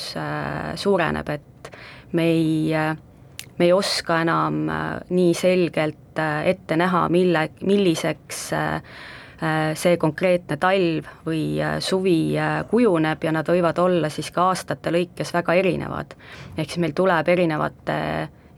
suureneb, 0.80 1.28
et 1.28 1.68
me 2.16 2.24
ei, 2.30 2.70
me 3.60 3.68
ei 3.68 3.72
oska 3.76 4.22
enam 4.24 4.64
nii 5.12 5.32
selgelt 5.36 6.20
ette 6.20 6.76
näha, 6.80 7.08
mille, 7.12 7.42
milliseks 7.60 8.46
Äh, 9.40 9.70
see 9.72 9.96
konkreetne 9.96 10.58
talv 10.60 11.06
või 11.24 11.54
äh, 11.64 11.78
suvi 11.80 12.34
äh, 12.36 12.58
kujuneb 12.68 13.22
ja 13.24 13.30
nad 13.32 13.48
võivad 13.48 13.78
olla 13.80 14.10
siis 14.12 14.28
ka 14.36 14.50
aastate 14.50 14.92
lõikes 14.92 15.32
väga 15.32 15.54
erinevad. 15.56 16.12
ehk 16.58 16.68
siis 16.68 16.82
meil 16.82 16.92
tuleb 16.92 17.28
erinevate, 17.32 17.96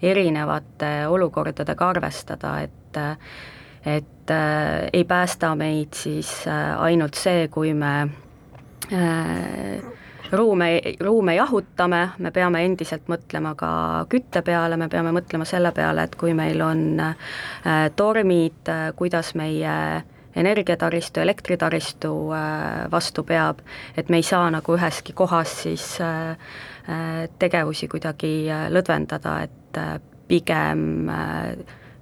erinevate 0.02 0.90
olukordadega 1.06 1.88
arvestada, 1.88 2.56
et 2.66 2.98
et 3.86 4.30
äh, 4.30 4.88
ei 4.92 5.04
päästa 5.04 5.54
meid 5.54 5.94
siis 5.94 6.48
äh, 6.50 6.74
ainult 6.82 7.14
see, 7.14 7.46
kui 7.46 7.74
me 7.78 8.08
äh, 8.90 10.01
ruume, 10.32 10.80
ruume 11.00 11.34
jahutame, 11.36 12.00
me 12.18 12.30
peame 12.32 12.64
endiselt 12.66 13.08
mõtlema 13.12 13.54
ka 13.58 13.72
kütte 14.12 14.42
peale, 14.46 14.78
me 14.80 14.88
peame 14.92 15.12
mõtlema 15.14 15.46
selle 15.48 15.72
peale, 15.76 16.06
et 16.08 16.16
kui 16.20 16.34
meil 16.36 16.62
on 16.64 16.82
äh, 17.02 17.86
tormid 17.96 18.72
äh,, 18.72 18.88
kuidas 18.96 19.34
meie 19.38 19.76
energiataristu, 20.36 21.20
elektritaristu 21.20 22.12
äh, 22.32 22.90
vastu 22.92 23.24
peab, 23.28 23.60
et 23.96 24.08
me 24.08 24.22
ei 24.22 24.26
saa 24.26 24.48
nagu 24.52 24.76
üheski 24.78 25.12
kohas 25.16 25.62
siis 25.66 25.86
tegevusi 27.38 27.86
kuidagi 27.86 28.48
lõdvendada, 28.74 29.36
et 29.44 29.78
pigem 30.26 31.06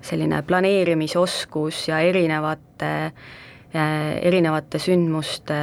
selline 0.01 0.39
planeerimisoskus 0.49 1.83
ja 1.91 1.99
erinevate, 2.01 2.93
erinevate 3.77 4.81
sündmuste 4.81 5.59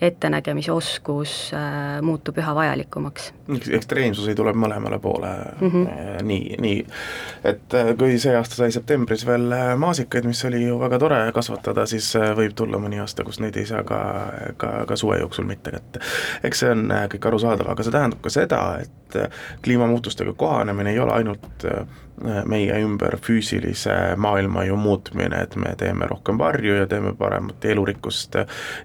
ettenägemise 0.00 0.72
oskus 0.72 1.52
äh, 1.54 2.02
muutub 2.02 2.38
üha 2.38 2.54
vajalikumaks. 2.54 3.32
ekstreemsusi 3.78 4.34
tuleb 4.34 4.56
mõlemale 4.60 4.98
poole 5.00 5.30
mm, 5.60 5.70
-hmm. 5.70 6.22
nii, 6.22 6.56
nii, 6.60 6.86
et 7.44 7.74
äh, 7.74 7.92
kui 7.98 8.18
see 8.18 8.36
aasta 8.36 8.60
sai 8.60 8.72
septembris 8.72 9.26
veel 9.26 9.48
maasikaid, 9.76 10.28
mis 10.28 10.44
oli 10.44 10.62
ju 10.66 10.80
väga 10.80 10.98
tore 10.98 11.20
kasvatada, 11.32 11.86
siis 11.86 12.12
võib 12.36 12.54
tulla 12.54 12.78
mõni 12.82 13.00
aasta, 13.00 13.24
kus 13.24 13.40
neid 13.40 13.56
ei 13.56 13.66
saa 13.66 13.82
ka, 13.84 14.00
ka, 14.56 14.72
ka 14.86 14.96
suve 14.96 15.18
jooksul 15.18 15.48
mitte 15.48 15.70
kätte. 15.70 16.00
eks 16.44 16.64
see 16.64 16.70
on 16.70 16.88
kõik 17.12 17.28
arusaadav, 17.28 17.70
aga 17.70 17.82
see 17.82 17.92
tähendab 17.92 18.20
ka 18.20 18.30
seda, 18.30 18.62
et 18.82 19.20
kliimamuutustega 19.64 20.32
kohanemine 20.36 20.92
ei 20.92 20.98
ole 20.98 21.12
ainult 21.12 21.64
meie 22.44 22.80
ümber 22.80 23.18
füüsilise 23.22 24.16
maailma 24.16 24.64
ju 24.64 24.76
muutmine, 24.76 25.42
et 25.42 25.56
me 25.56 25.74
teeme 25.78 26.06
rohkem 26.08 26.38
varju 26.38 26.74
ja 26.80 26.86
teeme 26.86 27.12
paremat 27.18 27.64
elurikkust, 27.64 28.36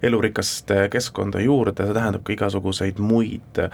elurikast 0.02 0.70
keskkonda 0.90 1.40
juurde, 1.40 1.86
see 1.86 1.96
tähendab 1.96 2.24
ka 2.26 2.34
igasuguseid 2.34 3.00
muid 3.02 3.60
äh, 3.62 3.70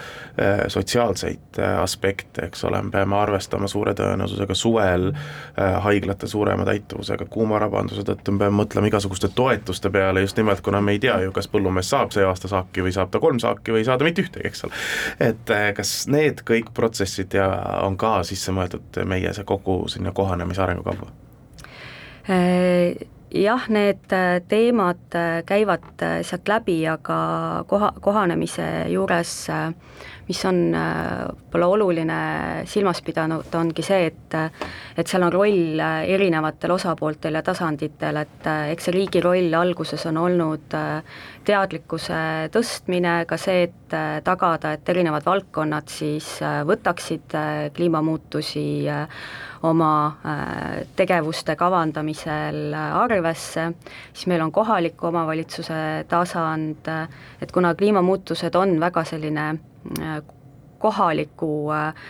sotsiaalseid 0.68 1.59
äh, 1.59 1.79
aspekte, 1.83 2.47
eks 2.47 2.64
ole, 2.68 2.83
me 2.83 2.92
peame 2.94 3.16
arvestama 3.18 3.68
suure 3.71 3.94
tõenäosusega 3.99 4.55
suvel 4.59 5.11
äh, 5.11 5.79
haiglate 5.85 6.31
suurema 6.31 6.66
täituvusega, 6.68 7.27
kuumarabanduse 7.31 8.05
tõttu. 8.07 8.35
Me 8.35 8.44
peame 8.44 8.62
mõtlema 8.62 8.90
igasuguste 8.90 9.31
toetuste 9.35 9.90
peale. 9.90 10.23
Just 10.25 10.38
nimelt, 10.38 10.62
kuna 10.64 10.81
me 10.85 10.97
ei 10.97 11.03
tea 11.03 11.18
ju, 11.25 11.33
kas 11.35 11.51
põllumees 11.51 11.90
saab 11.90 12.14
see 12.14 12.27
aasta 12.27 12.51
saaki 12.51 12.85
või 12.87 12.94
saab 12.94 13.12
ta 13.12 13.23
kolm 13.23 13.40
saaki 13.42 13.75
või 13.75 13.83
ei 13.83 13.88
saa 13.88 13.99
ta 13.99 14.07
mitte 14.07 14.25
ühtegi, 14.25 14.47
eks 14.49 14.64
ole. 14.68 14.83
et 15.29 15.55
kas 15.77 15.92
need 16.11 16.42
kõik 16.47 16.73
protsessid 16.75 17.35
ja 17.35 17.49
on 17.85 17.97
ka 18.01 18.18
sisse 18.27 18.53
mõeldud 18.55 19.03
meie 19.09 19.33
see 19.35 19.47
kogu 19.48 19.80
sinna 19.88 20.12
kohanemise 20.12 20.62
arengukavva? 20.62 21.08
jah, 23.30 23.68
need 23.68 24.12
äh, 24.12 24.40
teemad 24.48 25.14
äh, 25.14 25.42
käivad 25.46 26.02
äh, 26.02 26.22
sealt 26.22 26.48
läbi, 26.48 26.80
aga 26.88 27.64
koha, 27.68 27.92
kohanemise 28.00 28.88
juures, 28.92 29.48
mis 30.29 30.41
on 30.45 30.59
võib-olla 30.73 31.69
oluline 31.73 32.19
silmas 32.69 33.01
pidanud, 33.05 33.49
ongi 33.57 33.85
see, 33.85 34.11
et 34.11 34.37
et 34.99 35.09
seal 35.09 35.25
on 35.25 35.33
roll 35.33 35.81
erinevatel 35.81 36.75
osapooltel 36.75 37.38
ja 37.38 37.43
tasanditel, 37.47 38.19
et 38.21 38.49
eks 38.75 38.88
see 38.88 38.97
riigi 38.97 39.23
roll 39.25 39.55
alguses 39.57 40.05
on 40.11 40.19
olnud 40.21 40.77
teadlikkuse 41.49 42.51
tõstmine, 42.53 43.23
ka 43.31 43.38
see, 43.41 43.69
et 43.71 43.97
tagada, 44.25 44.75
et 44.77 44.93
erinevad 44.93 45.25
valdkonnad 45.25 45.88
siis 45.88 46.35
võtaksid 46.69 47.37
kliimamuutusi 47.77 48.67
oma 49.62 50.07
äh, 50.07 50.87
tegevuste 50.97 51.57
kavandamisel 51.57 52.75
arvesse, 52.75 53.73
siis 54.12 54.27
meil 54.31 54.43
on 54.45 54.53
kohaliku 54.53 55.09
omavalitsuse 55.11 56.05
tasand, 56.09 56.91
et 57.43 57.53
kuna 57.53 57.75
kliimamuutused 57.75 58.55
on 58.55 58.79
väga 58.81 59.05
selline 59.09 59.49
äh, 59.49 59.59
kohaliku 60.79 61.53
äh, 61.74 62.09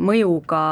mõjuga 0.00 0.62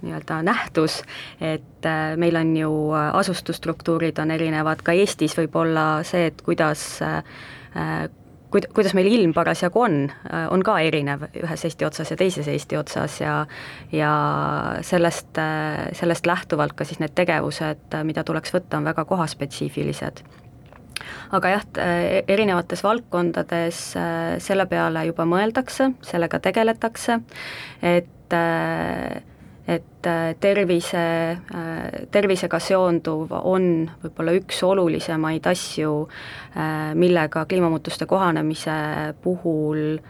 nii-öelda 0.00 0.38
nähtus, 0.46 1.00
et 1.42 1.88
meil 2.16 2.38
on 2.38 2.54
ju 2.56 2.70
asustusstruktuurid 2.94 4.22
on 4.22 4.30
erinevad, 4.30 4.80
ka 4.86 4.94
Eestis 4.96 5.34
võib 5.36 5.58
olla 5.60 5.88
see, 6.06 6.30
et 6.30 6.40
kuidas 6.46 7.02
kuid-, 8.50 8.68
kuidas 8.74 8.94
meil 8.94 9.08
ilm 9.10 9.32
parasjagu 9.36 9.82
on, 9.84 9.96
äh, 10.10 10.46
on 10.52 10.62
ka 10.66 10.78
erinev 10.82 11.28
ühes 11.30 11.64
Eesti 11.66 11.86
otsas 11.86 12.10
ja 12.12 12.18
teises 12.20 12.48
Eesti 12.50 12.78
otsas 12.80 13.20
ja 13.20 13.34
ja 13.92 14.12
sellest, 14.86 15.38
äh, 15.38 15.88
sellest 15.96 16.26
lähtuvalt 16.26 16.76
ka 16.76 16.84
siis 16.84 17.00
need 17.00 17.14
tegevused, 17.14 17.86
äh, 17.94 18.04
mida 18.04 18.24
tuleks 18.24 18.54
võtta, 18.54 18.80
on 18.80 18.88
väga 18.90 19.04
kohaspetsiifilised 19.04 20.24
aga 21.36 21.54
jah, 21.54 21.66
erinevates 22.28 22.84
valdkondades 22.84 23.80
selle 24.44 24.66
peale 24.70 25.06
juba 25.08 25.26
mõeldakse, 25.28 25.92
sellega 26.06 26.40
tegeletakse, 26.42 27.20
et 27.82 28.08
et 29.70 30.06
äh, 30.06 30.34
tervise, 30.40 31.02
äh, 31.54 32.06
tervisega 32.10 32.58
seonduv 32.62 33.30
on 33.38 33.66
võib-olla 34.02 34.34
üks 34.40 34.62
olulisemaid 34.66 35.46
asju, 35.46 35.92
äh, 36.56 36.90
millega 36.98 37.44
kliimamuutuste 37.46 38.08
kohanemise 38.10 38.74
puhul 39.22 40.00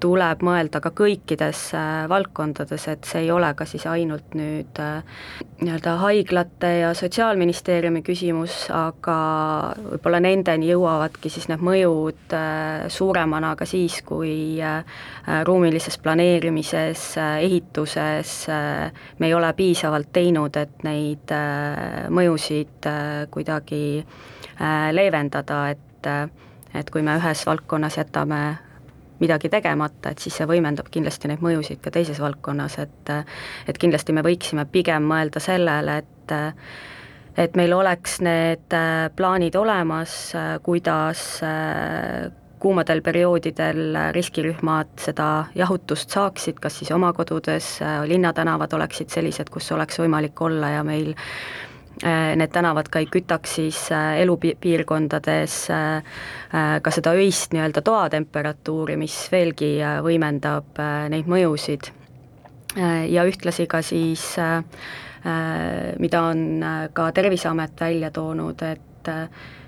tuleb 0.00 0.42
mõelda 0.46 0.80
ka 0.82 0.92
kõikides 0.96 1.62
äh, 1.76 2.06
valdkondades, 2.10 2.86
et 2.90 3.06
see 3.08 3.24
ei 3.24 3.30
ole 3.34 3.50
ka 3.58 3.66
siis 3.68 3.84
ainult 3.90 4.34
nüüd 4.38 4.78
äh, 4.82 5.02
nii-öelda 5.60 5.96
haiglate 6.02 6.70
ja 6.80 6.92
Sotsiaalministeeriumi 6.94 8.02
küsimus, 8.06 8.68
aga 8.74 9.16
võib-olla 9.78 10.20
nendeni 10.22 10.70
jõuavadki 10.70 11.32
siis 11.32 11.48
need 11.50 11.64
mõjud 11.66 12.36
äh, 12.36 12.86
suuremana 12.92 13.54
ka 13.58 13.66
siis, 13.68 14.00
kui 14.06 14.60
ruumilises 15.44 15.98
planeerimises, 16.02 17.02
ehituses 17.42 18.34
me 19.18 19.28
ei 19.28 19.34
ole 19.34 19.50
piisavalt 19.56 20.12
teinud, 20.14 20.56
et 20.56 20.84
neid 20.86 21.32
mõjusid 22.14 22.88
kuidagi 23.34 23.82
leevendada, 24.94 25.60
et 25.74 25.84
et 26.76 26.90
kui 26.92 27.02
me 27.02 27.16
ühes 27.16 27.44
valdkonnas 27.48 27.96
jätame 27.98 28.40
midagi 29.20 29.50
tegemata, 29.52 30.12
et 30.12 30.22
siis 30.22 30.36
see 30.38 30.46
võimendab 30.48 30.90
kindlasti 30.92 31.30
neid 31.30 31.42
mõjusid 31.44 31.82
ka 31.82 31.92
teises 31.94 32.20
valdkonnas, 32.22 32.78
et 32.84 33.12
et 33.68 33.78
kindlasti 33.80 34.14
me 34.14 34.24
võiksime 34.26 34.66
pigem 34.70 35.08
mõelda 35.10 35.42
sellele, 35.42 35.98
et 36.02 36.34
et 37.38 37.54
meil 37.56 37.72
oleks 37.72 38.18
need 38.24 38.74
plaanid 39.16 39.56
olemas, 39.56 40.14
kuidas 40.62 41.40
kuumadel 42.58 43.00
perioodidel 43.06 43.94
riskirühmad 44.14 44.90
seda 44.98 45.28
jahutust 45.54 46.10
saaksid, 46.10 46.58
kas 46.58 46.80
siis 46.80 46.90
oma 46.90 47.12
kodudes, 47.14 47.76
linnatänavad 48.10 48.74
oleksid 48.74 49.14
sellised, 49.14 49.52
kus 49.54 49.70
oleks 49.72 50.00
võimalik 50.02 50.42
olla 50.42 50.72
ja 50.74 50.82
meil 50.82 51.12
äh, 51.14 51.67
need 52.02 52.52
tänavad 52.54 52.88
ka 52.92 53.02
ei 53.02 53.08
kütaks 53.10 53.56
siis 53.58 53.78
äh, 53.92 54.20
elupiirkondades 54.22 55.56
äh, 55.74 56.18
ka 56.82 56.92
seda 56.94 57.14
öist 57.18 57.54
nii-öelda 57.54 57.82
toatemperatuuri, 57.82 58.96
mis 59.00 59.16
veelgi 59.32 59.76
võimendab 60.04 60.78
neid 61.10 61.26
mõjusid. 61.26 61.92
ja 63.08 63.24
ühtlasi 63.24 63.66
ka 63.66 63.80
siis, 63.82 64.36
mida 65.98 66.20
on 66.22 66.64
ka 66.92 67.06
Terviseamet 67.12 67.80
välja 67.80 68.10
toonud, 68.14 68.62
et 68.62 69.08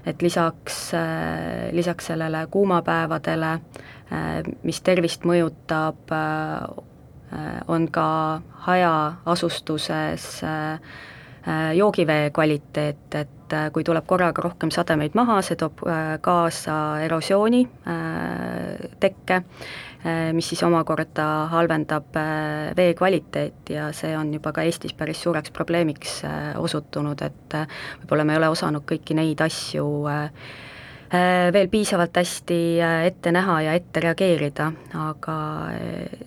et 0.06 0.22
lisaks, 0.22 0.94
äh, 0.94 1.72
lisaks 1.72 2.06
sellele 2.06 2.46
kuumapäevadele, 2.50 3.52
äh, 3.52 3.60
mis 4.62 4.80
tervist 4.80 5.24
mõjutab, 5.24 6.12
äh, 6.12 6.68
on 7.68 7.88
ka 7.88 8.42
hajaasustuses 8.66 10.40
joogivee 11.74 12.30
kvaliteet, 12.36 13.14
et 13.16 13.54
kui 13.72 13.84
tuleb 13.84 14.04
korraga 14.06 14.42
rohkem 14.44 14.70
sademeid 14.70 15.14
maha, 15.18 15.40
see 15.42 15.56
toob 15.58 15.80
kaasa 16.22 16.74
erosiooni 17.06 17.62
tekke 19.00 19.40
Äh, 20.00 20.32
mis 20.32 20.46
siis 20.48 20.62
omakorda 20.64 21.24
halvendab 21.52 22.14
äh, 22.16 22.70
vee 22.76 22.94
kvaliteeti 22.96 23.74
ja 23.74 23.90
see 23.92 24.14
on 24.16 24.30
juba 24.32 24.48
ka 24.56 24.62
Eestis 24.64 24.94
päris 24.96 25.20
suureks 25.20 25.52
probleemiks 25.52 26.22
äh, 26.24 26.54
osutunud, 26.56 27.20
et 27.20 27.56
võib-olla 28.00 28.24
me 28.24 28.32
ei 28.32 28.40
ole 28.40 28.48
osanud 28.48 28.86
kõiki 28.88 29.16
neid 29.18 29.42
asju 29.44 29.84
veel 31.10 31.66
piisavalt 31.68 32.16
hästi 32.16 32.56
ette 33.10 33.32
näha 33.34 33.56
ja 33.66 33.72
ette 33.74 34.00
reageerida, 34.00 34.68
aga 34.94 35.34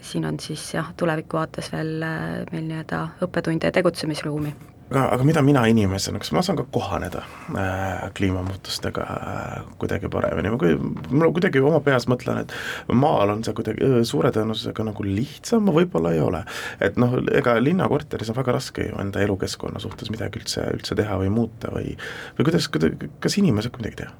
siin 0.03 0.27
on 0.27 0.41
siis 0.43 0.65
jah, 0.75 0.91
tuleviku 0.99 1.39
vaates 1.39 1.71
veel 1.71 2.03
meil 2.03 2.67
nii-öelda 2.67 3.01
õppetunde 3.23 3.71
ja 3.71 3.77
tegutsemisruumi 3.79 4.53
aga, 4.93 5.07
aga 5.15 5.25
mida 5.25 5.41
mina 5.45 5.63
inimesena, 5.69 6.21
kas 6.21 6.31
ma 6.35 6.43
saan 6.45 6.59
ka 6.59 6.65
kohaneda 6.73 7.23
äh, 7.57 8.03
kliimamuutustega 8.17 9.05
äh, 9.13 9.55
kuidagi 9.81 10.09
paremini, 10.13 10.51
ma 10.53 10.59
kui, 10.61 10.75
ma 11.09 11.29
kuidagi 11.33 11.63
oma 11.63 11.81
peas 11.85 12.05
mõtlen, 12.11 12.43
et 12.43 12.93
maal 12.93 13.33
on 13.33 13.41
see 13.45 13.55
kuidagi 13.57 13.83
äh, 13.87 13.95
suure 14.07 14.31
tõenäosusega 14.35 14.85
nagu 14.91 15.07
lihtsam, 15.07 15.71
võib-olla 15.73 16.13
ei 16.13 16.21
ole. 16.23 16.43
et 16.83 16.99
noh, 17.01 17.17
ega 17.33 17.57
linnakorteris 17.61 18.29
on 18.33 18.37
väga 18.37 18.57
raske 18.59 18.87
ju 18.91 19.01
enda 19.01 19.23
elukeskkonna 19.25 19.81
suhtes 19.81 20.13
midagi 20.13 20.43
üldse, 20.43 20.67
üldse 20.77 20.97
teha 20.99 21.17
või 21.23 21.33
muuta 21.33 21.73
või 21.73 21.97
või 22.37 22.51
kuidas, 22.51 22.69
kuidas, 22.69 22.93
kas 23.23 23.41
inimene 23.41 23.65
saab 23.65 23.81
midagi 23.81 24.03
teha 24.03 24.15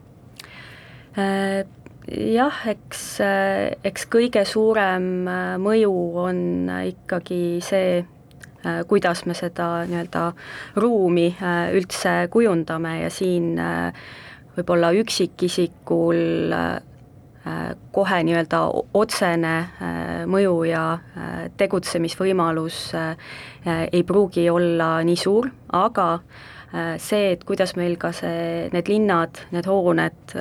äh,? 1.22 1.64
jah, 2.10 2.58
eks, 2.68 3.04
äh, 3.24 3.78
eks 3.86 4.10
kõige 4.12 4.44
suurem 4.48 5.30
äh, 5.30 5.54
mõju 5.62 5.94
on 6.26 6.42
ikkagi 6.90 7.62
see, 7.64 8.02
kuidas 8.88 9.26
me 9.26 9.36
seda 9.38 9.84
nii-öelda 9.90 10.28
ruumi 10.80 11.28
äh, 11.36 11.74
üldse 11.76 12.28
kujundame 12.32 13.00
ja 13.02 13.10
siin 13.12 13.58
äh, 13.60 13.92
võib-olla 14.58 14.94
üksikisikul 14.96 16.54
kohe 17.92 18.18
nii-öelda 18.24 18.60
otsene 18.96 19.54
mõju 20.32 20.54
ja 20.70 20.84
tegutsemisvõimalus 21.60 22.78
ei 23.66 24.04
pruugi 24.08 24.46
olla 24.48 24.88
nii 25.04 25.18
suur, 25.20 25.50
aga 25.76 26.08
see, 27.04 27.34
et 27.34 27.44
kuidas 27.44 27.76
meil 27.76 27.98
ka 28.00 28.14
see, 28.16 28.70
need 28.72 28.88
linnad, 28.88 29.44
need 29.52 29.68
hooned 29.68 30.38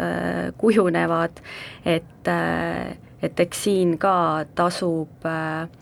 kujunevad, 0.62 1.42
et, 1.82 2.30
et 2.30 3.44
eks 3.48 3.64
siin 3.66 3.96
ka 3.98 4.14
tasub 4.54 5.26
äh, 5.26 5.66
Äh, 5.66 5.81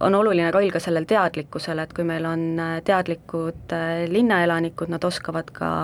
on 0.00 0.14
oluline 0.14 0.50
roll 0.50 0.70
ka 0.74 0.80
sellel 0.82 1.06
teadlikkusel, 1.06 1.78
et 1.82 1.92
kui 1.94 2.06
meil 2.06 2.24
on 2.26 2.46
äh, 2.58 2.78
teadlikud 2.86 3.74
äh, 3.74 4.04
linnaelanikud, 4.10 4.90
nad 4.90 5.04
oskavad 5.04 5.52
ka 5.54 5.74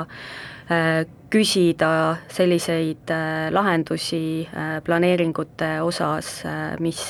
küsida 1.35 1.89
selliseid 2.31 3.11
lahendusi 3.51 4.47
planeeringute 4.87 5.71
osas, 5.83 6.29
mis 6.79 7.01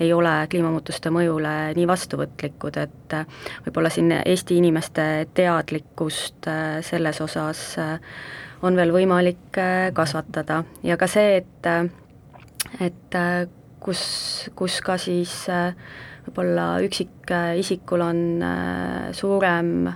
ei 0.00 0.08
ole 0.16 0.32
kliimamuutuste 0.48 1.12
mõjule 1.12 1.52
nii 1.76 1.84
vastuvõtlikud, 1.90 2.80
et 2.80 3.16
võib-olla 3.66 3.92
siin 3.92 4.14
Eesti 4.22 4.56
inimeste 4.62 5.04
teadlikkust 5.36 6.48
selles 6.88 7.20
osas 7.20 7.60
on 8.64 8.80
veel 8.80 8.96
võimalik 8.96 9.60
kasvatada. 9.92 10.62
Ja 10.80 10.96
ka 10.96 11.12
see, 11.12 11.42
et 11.42 11.72
et 12.80 13.20
kus, 13.88 14.02
kus 14.58 14.80
ka 14.84 14.98
siis 15.00 15.32
äh, 15.52 15.72
võib-olla 16.26 16.78
üksikisikul 16.84 18.04
on 18.04 18.20
äh, 18.44 19.06
suurem 19.16 19.88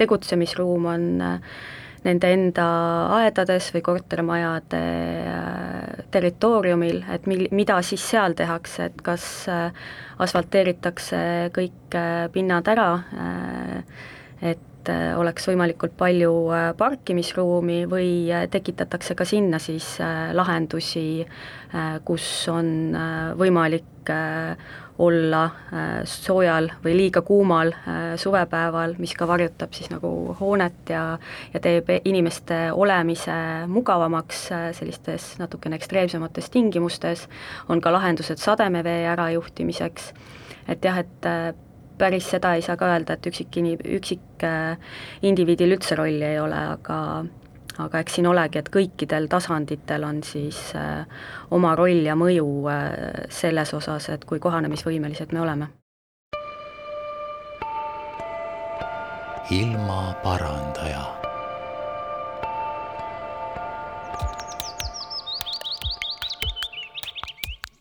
tegutsemisruum, 0.00 0.88
on 0.90 1.04
äh, 1.22 1.60
nende 2.00 2.30
enda 2.32 2.66
aedades 3.18 3.68
või 3.74 3.82
kortermajade 3.84 4.80
territooriumil, 6.10 7.02
et 7.12 7.28
mil-, 7.28 7.50
mida 7.52 7.76
siis 7.84 8.06
seal 8.08 8.32
tehakse, 8.38 8.88
et 8.88 9.02
kas 9.04 9.26
asfalteeritakse 10.16 11.20
kõik 11.52 11.98
pinnad 12.32 12.70
ära, 12.72 12.88
et 14.40 14.79
et 14.80 14.88
äh, 14.92 15.12
oleks 15.18 15.44
võimalikult 15.50 15.92
palju 15.98 16.32
äh, 16.54 16.70
parkimisruumi 16.78 17.84
või 17.90 18.10
äh, 18.32 18.46
tekitatakse 18.50 19.16
ka 19.18 19.26
sinna 19.28 19.60
siis 19.60 19.98
lahendusi, 20.32 21.26
kus 22.04 22.24
on 22.50 22.96
võimalik 23.38 24.10
olla 25.00 25.42
soojal 26.08 26.66
või 26.82 26.96
liiga 26.96 27.22
kuumal 27.22 27.70
suvepäeval, 28.18 28.96
mis 28.98 29.14
ka 29.14 29.28
varjutab 29.30 29.76
siis 29.76 29.86
nagu 29.92 30.34
hoonet 30.40 30.90
ja 30.90 31.04
ja 31.54 31.62
teeb 31.62 31.92
inimeste 32.02 32.58
olemise 32.74 33.38
mugavamaks 33.70 34.42
sellistes 34.80 35.36
natukene 35.38 35.78
ekstreemsemates 35.78 36.50
tingimustes, 36.50 37.28
on 37.68 37.80
ka 37.80 37.94
lahendused 37.94 38.42
sademevee 38.42 39.06
ärajuhtimiseks, 39.14 40.10
et 40.66 40.84
jah, 40.84 41.04
et 41.04 41.30
päris 42.00 42.30
seda 42.32 42.54
ei 42.56 42.64
saa 42.64 42.78
ka 42.80 42.88
öelda, 42.94 43.18
et 43.18 43.28
üksik-, 43.30 43.60
üksikindiviidil 43.98 45.76
üldse 45.76 45.98
rolli 46.00 46.24
ei 46.32 46.40
ole, 46.40 46.64
aga 46.76 46.98
aga 47.80 48.00
eks 48.02 48.18
siin 48.18 48.28
olegi, 48.28 48.60
et 48.60 48.68
kõikidel 48.72 49.28
tasanditel 49.30 50.04
on 50.04 50.22
siis 50.26 50.58
äh, 50.76 51.04
oma 51.56 51.74
roll 51.78 52.04
ja 52.06 52.16
mõju 52.18 52.48
äh, 52.72 52.88
selles 53.32 53.74
osas, 53.76 54.10
et 54.12 54.24
kui 54.24 54.40
kohanemisvõimelised 54.42 55.36
me 55.36 55.46
oleme. 55.46 55.70
ilmaparandaja 59.50 61.02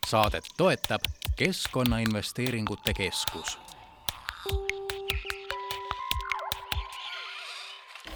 saadet 0.10 0.44
toetab 0.58 1.06
Keskkonnainvesteeringute 1.38 2.94
Keskus 2.98 3.69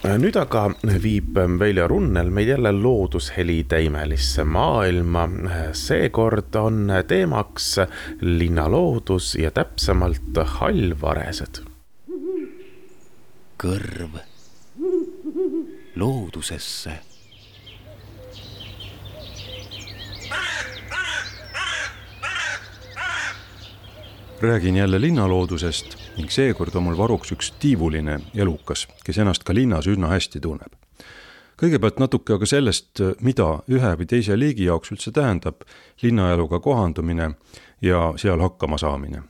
nüüd 0.04 0.36
aga 0.36 0.66
viib 1.00 1.38
Veljo 1.60 1.86
Runnel 1.88 2.28
meid 2.34 2.50
jälle 2.52 2.72
loodusheli 2.76 3.63
täimelisse 3.63 4.44
maailma. 4.44 5.30
seekord 5.72 6.56
on 6.56 6.92
teemaks 7.08 7.76
linnaloodus 8.22 9.36
ja 9.36 9.52
täpsemalt 9.52 10.38
hallvaresed. 10.60 11.63
kõrv 13.63 14.20
loodusesse 15.96 17.00
räägin 24.42 24.76
jälle 24.76 25.02
linnaloodusest 25.02 26.03
ning 26.17 26.30
seekord 26.30 26.76
on 26.78 26.88
mul 26.88 26.97
varuks 26.97 27.34
üks 27.34 27.52
tiivuline 27.62 28.19
elukas, 28.38 28.86
kes 29.06 29.17
ennast 29.21 29.45
ka 29.47 29.54
linnas 29.56 29.88
üsna 29.89 30.12
hästi 30.13 30.41
tunneb. 30.43 30.73
kõigepealt 31.58 31.99
natuke 32.02 32.34
aga 32.36 32.45
sellest, 32.49 32.99
mida 33.21 33.63
ühe 33.71 33.91
või 33.99 34.08
teise 34.10 34.36
liigi 34.38 34.65
jaoks 34.67 34.91
üldse 34.91 35.13
tähendab 35.15 35.63
linnaeluga 36.02 36.60
kohandumine 36.60 37.36
ja 37.82 38.13
seal 38.17 38.41
hakkama 38.41 38.78
saamine. 38.78 39.23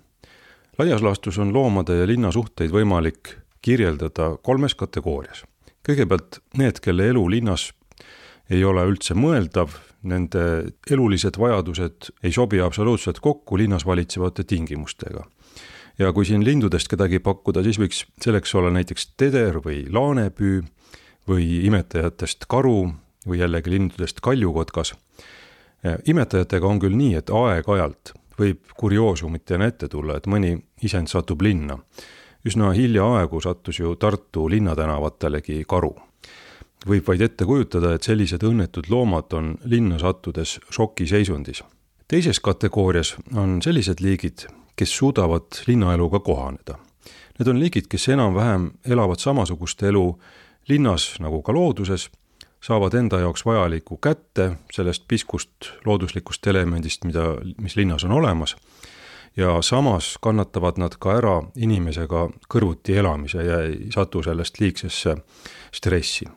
laias 0.79 1.01
laastus 1.01 1.37
on 1.37 1.53
loomade 1.53 1.95
ja 1.95 2.07
linna 2.07 2.31
suhteid 2.31 2.71
võimalik 2.71 3.37
kirjeldada 3.61 4.37
kolmes 4.43 4.75
kategoorias. 4.75 5.43
kõigepealt 5.87 6.39
need, 6.57 6.79
kelle 6.79 7.07
elu 7.07 7.29
linnas 7.29 7.71
ei 8.49 8.63
ole 8.63 8.83
üldse 8.85 9.13
mõeldav, 9.13 9.69
nende 10.03 10.73
elulised 10.91 11.39
vajadused 11.39 12.11
ei 12.23 12.31
sobi 12.31 12.59
absoluutselt 12.61 13.19
kokku 13.19 13.57
linnas 13.57 13.85
valitsevate 13.85 14.43
tingimustega. 14.43 15.23
Ja 15.99 16.13
kui 16.13 16.25
siin 16.25 16.45
lindudest 16.45 16.89
kedagi 16.91 17.19
pakkuda, 17.19 17.63
siis 17.63 17.79
võiks 17.79 18.03
selleks 18.21 18.55
olla 18.55 18.71
näiteks 18.73 19.13
teder 19.17 19.59
või 19.63 19.85
laanepüü 19.93 20.63
või 21.29 21.63
imetajatest 21.67 22.47
karu 22.51 22.93
või 23.27 23.39
jällegi 23.39 23.71
lindudest 23.71 24.19
kaljukotkas. 24.21 24.93
imetajatega 26.05 26.67
on 26.67 26.79
küll 26.79 26.95
nii, 26.95 27.15
et 27.15 27.29
aeg-ajalt 27.29 28.13
võib 28.39 28.59
kurioosumitena 28.77 29.65
ette 29.65 29.87
tulla, 29.87 30.17
et 30.17 30.27
mõni 30.27 30.57
isend 30.81 31.07
satub 31.07 31.41
linna. 31.41 31.79
üsna 32.45 32.73
hiljaaegu 32.73 33.41
sattus 33.41 33.79
ju 33.79 33.95
Tartu 33.95 34.49
linnatänavatelegi 34.49 35.63
karu 35.67 35.95
võib 36.87 37.07
vaid 37.07 37.21
ette 37.21 37.45
kujutada, 37.47 37.93
et 37.93 38.03
sellised 38.03 38.43
õnnetud 38.43 38.89
loomad 38.91 39.33
on 39.33 39.55
linna 39.69 39.99
sattudes 39.99 40.59
šokiseisundis. 40.69 41.63
Teises 42.07 42.39
kategoorias 42.39 43.15
on 43.35 43.61
sellised 43.61 44.01
liigid, 44.01 44.47
kes 44.75 44.97
suudavad 44.97 45.63
linnaeluga 45.67 46.19
kohaneda. 46.19 46.77
Need 47.39 47.47
on 47.47 47.59
liigid, 47.59 47.87
kes 47.89 48.09
enam-vähem 48.09 48.71
elavad 48.85 49.19
samasugust 49.19 49.83
elu 49.83 50.19
linnas 50.67 51.15
nagu 51.19 51.41
ka 51.41 51.53
looduses, 51.53 52.09
saavad 52.63 52.93
enda 52.93 53.19
jaoks 53.19 53.45
vajalikku 53.45 53.97
kätte 53.97 54.51
sellest 54.71 55.03
piskust 55.07 55.73
looduslikust 55.85 56.47
elemendist, 56.47 57.03
mida, 57.03 57.35
mis 57.61 57.75
linnas 57.75 58.03
on 58.03 58.11
olemas, 58.11 58.55
ja 59.37 59.61
samas 59.61 60.17
kannatavad 60.21 60.77
nad 60.77 60.95
ka 60.99 61.17
ära 61.17 61.41
inimesega 61.55 62.27
kõrvuti 62.49 62.95
elamise 63.01 63.43
ja 63.43 63.59
ei 63.65 63.89
satu 63.91 64.23
sellest 64.23 64.59
liigsesse 64.61 65.17
stressi 65.73 66.29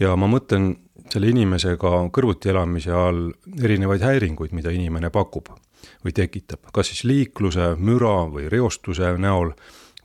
ja 0.00 0.14
ma 0.18 0.28
mõtlen 0.30 0.72
selle 1.12 1.30
inimesega 1.32 1.90
kõrvuti 2.14 2.52
elamise 2.52 2.92
all 2.94 3.28
erinevaid 3.62 4.04
häiringuid, 4.04 4.52
mida 4.56 4.72
inimene 4.74 5.10
pakub 5.14 5.50
või 6.04 6.14
tekitab, 6.14 6.68
kas 6.74 6.92
siis 6.92 7.04
liikluse, 7.08 7.74
müra 7.78 8.26
või 8.30 8.48
reostuse 8.52 9.14
näol 9.20 9.52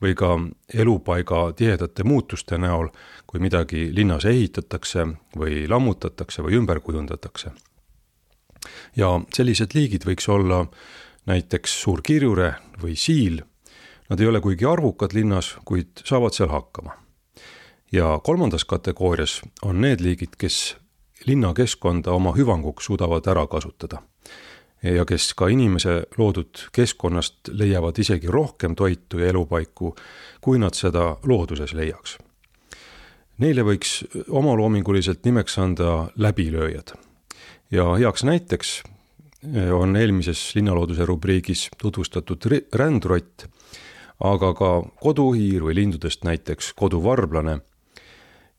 või 0.04 0.16
ka 0.20 0.34
elupaiga 0.74 1.46
tihedate 1.58 2.04
muutuste 2.04 2.58
näol, 2.60 2.90
kui 3.28 3.40
midagi 3.44 3.88
linnas 3.96 4.26
ehitatakse 4.30 5.06
või 5.40 5.64
lammutatakse 5.70 6.44
või 6.44 6.60
ümber 6.60 6.80
kujundatakse. 6.80 7.52
ja 8.96 9.08
sellised 9.34 9.74
liigid 9.74 10.06
võiks 10.06 10.30
olla 10.30 10.66
näiteks 11.26 11.82
suur 11.82 12.02
kirjure 12.02 12.56
või 12.82 12.96
siil, 12.96 13.42
nad 14.10 14.20
ei 14.20 14.28
ole 14.28 14.42
kuigi 14.42 14.66
arvukad 14.66 15.14
linnas, 15.14 15.56
kuid 15.66 16.04
saavad 16.06 16.34
seal 16.34 16.50
hakkama 16.50 17.04
ja 17.92 18.20
kolmandas 18.24 18.66
kategoorias 18.66 19.42
on 19.62 19.82
need 19.82 20.02
liigid, 20.02 20.36
kes 20.38 20.76
linnakeskkonda 21.26 22.12
oma 22.12 22.34
hüvanguks 22.36 22.86
suudavad 22.86 23.28
ära 23.28 23.48
kasutada. 23.48 24.02
ja 24.84 25.06
kes 25.06 25.34
ka 25.34 25.48
inimese 25.48 26.04
loodud 26.18 26.60
keskkonnast 26.76 27.48
leiavad 27.56 28.00
isegi 28.00 28.28
rohkem 28.28 28.76
toitu 28.76 29.20
ja 29.20 29.30
elupaiku, 29.32 29.96
kui 30.42 30.60
nad 30.60 30.76
seda 30.76 31.18
looduses 31.24 31.74
leiaks. 31.74 32.18
Neile 33.38 33.64
võiks 33.64 34.04
omaloominguliselt 34.30 35.24
nimeks 35.26 35.58
anda 35.58 36.10
läbilööjad. 36.16 36.94
ja 37.72 37.96
heaks 37.96 38.24
näiteks 38.24 38.84
on 39.74 39.96
eelmises 39.96 40.56
linnalooduse 40.56 41.06
rubriigis 41.06 41.70
tutvustatud 41.78 42.46
rändrott, 42.74 43.46
aga 44.20 44.54
ka 44.54 44.84
koduhiir 45.02 45.64
või 45.64 45.76
lindudest 45.76 46.24
näiteks 46.24 46.74
koduvarblane 46.74 47.60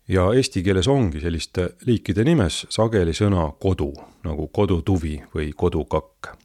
ja 0.08 0.32
eesti 0.34 0.62
keeles 0.62 0.88
ongi 0.88 1.20
selliste 1.20 1.68
liikide 1.86 2.24
nimes 2.24 2.64
sageli 2.72 3.14
sõna 3.16 3.46
kodu, 3.60 3.92
nagu 4.24 4.48
kodutuvi 4.48 5.22
või 5.34 5.52
kodukakk. 5.56 6.36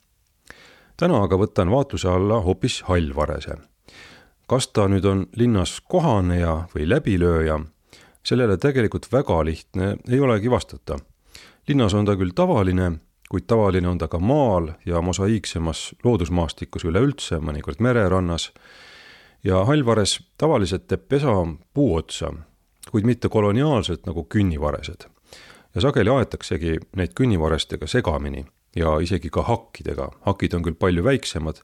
täna 0.97 1.23
aga 1.23 1.35
võtan 1.35 1.71
vaatluse 1.71 2.07
alla 2.09 2.41
hoopis 2.41 2.81
hallvarese. 2.87 3.57
kas 4.47 4.67
ta 4.67 4.87
nüüd 4.87 5.05
on 5.05 5.27
linnas 5.35 5.81
kohaneja 5.81 6.67
või 6.75 6.89
läbilööja, 6.89 7.59
sellele 8.23 8.57
tegelikult 8.57 9.11
väga 9.11 9.45
lihtne 9.45 9.97
ei 10.09 10.19
olegi 10.19 10.51
vastata. 10.51 10.99
linnas 11.67 11.93
on 11.93 12.05
ta 12.05 12.15
küll 12.15 12.31
tavaline, 12.35 12.91
kuid 13.29 13.43
tavaline 13.47 13.87
on 13.87 13.97
ta 13.97 14.07
ka 14.07 14.19
maal 14.19 14.71
ja 14.85 15.01
mosaiiksemas 15.01 15.95
loodusmaastikus 16.03 16.83
üleüldse, 16.83 17.39
mõnikord 17.39 17.79
mererannas, 17.79 18.51
ja 19.43 19.65
hallvares 19.65 20.19
tavaliselt 20.37 20.87
teeb 20.87 21.07
pesa 21.07 21.35
puu 21.73 21.95
otsa 21.95 22.33
kuid 22.91 23.05
mitte 23.05 23.29
koloniaalselt 23.29 24.05
nagu 24.05 24.23
künnivaresed. 24.23 25.07
ja 25.75 25.81
sageli 25.81 26.09
aetaksegi 26.09 26.79
neid 26.95 27.13
künnivarestega 27.15 27.87
segamini 27.87 28.45
ja 28.75 28.99
isegi 28.99 29.29
ka 29.29 29.43
hakkidega, 29.43 30.09
hakid 30.25 30.53
on 30.53 30.63
küll 30.65 30.77
palju 30.79 31.03
väiksemad 31.03 31.61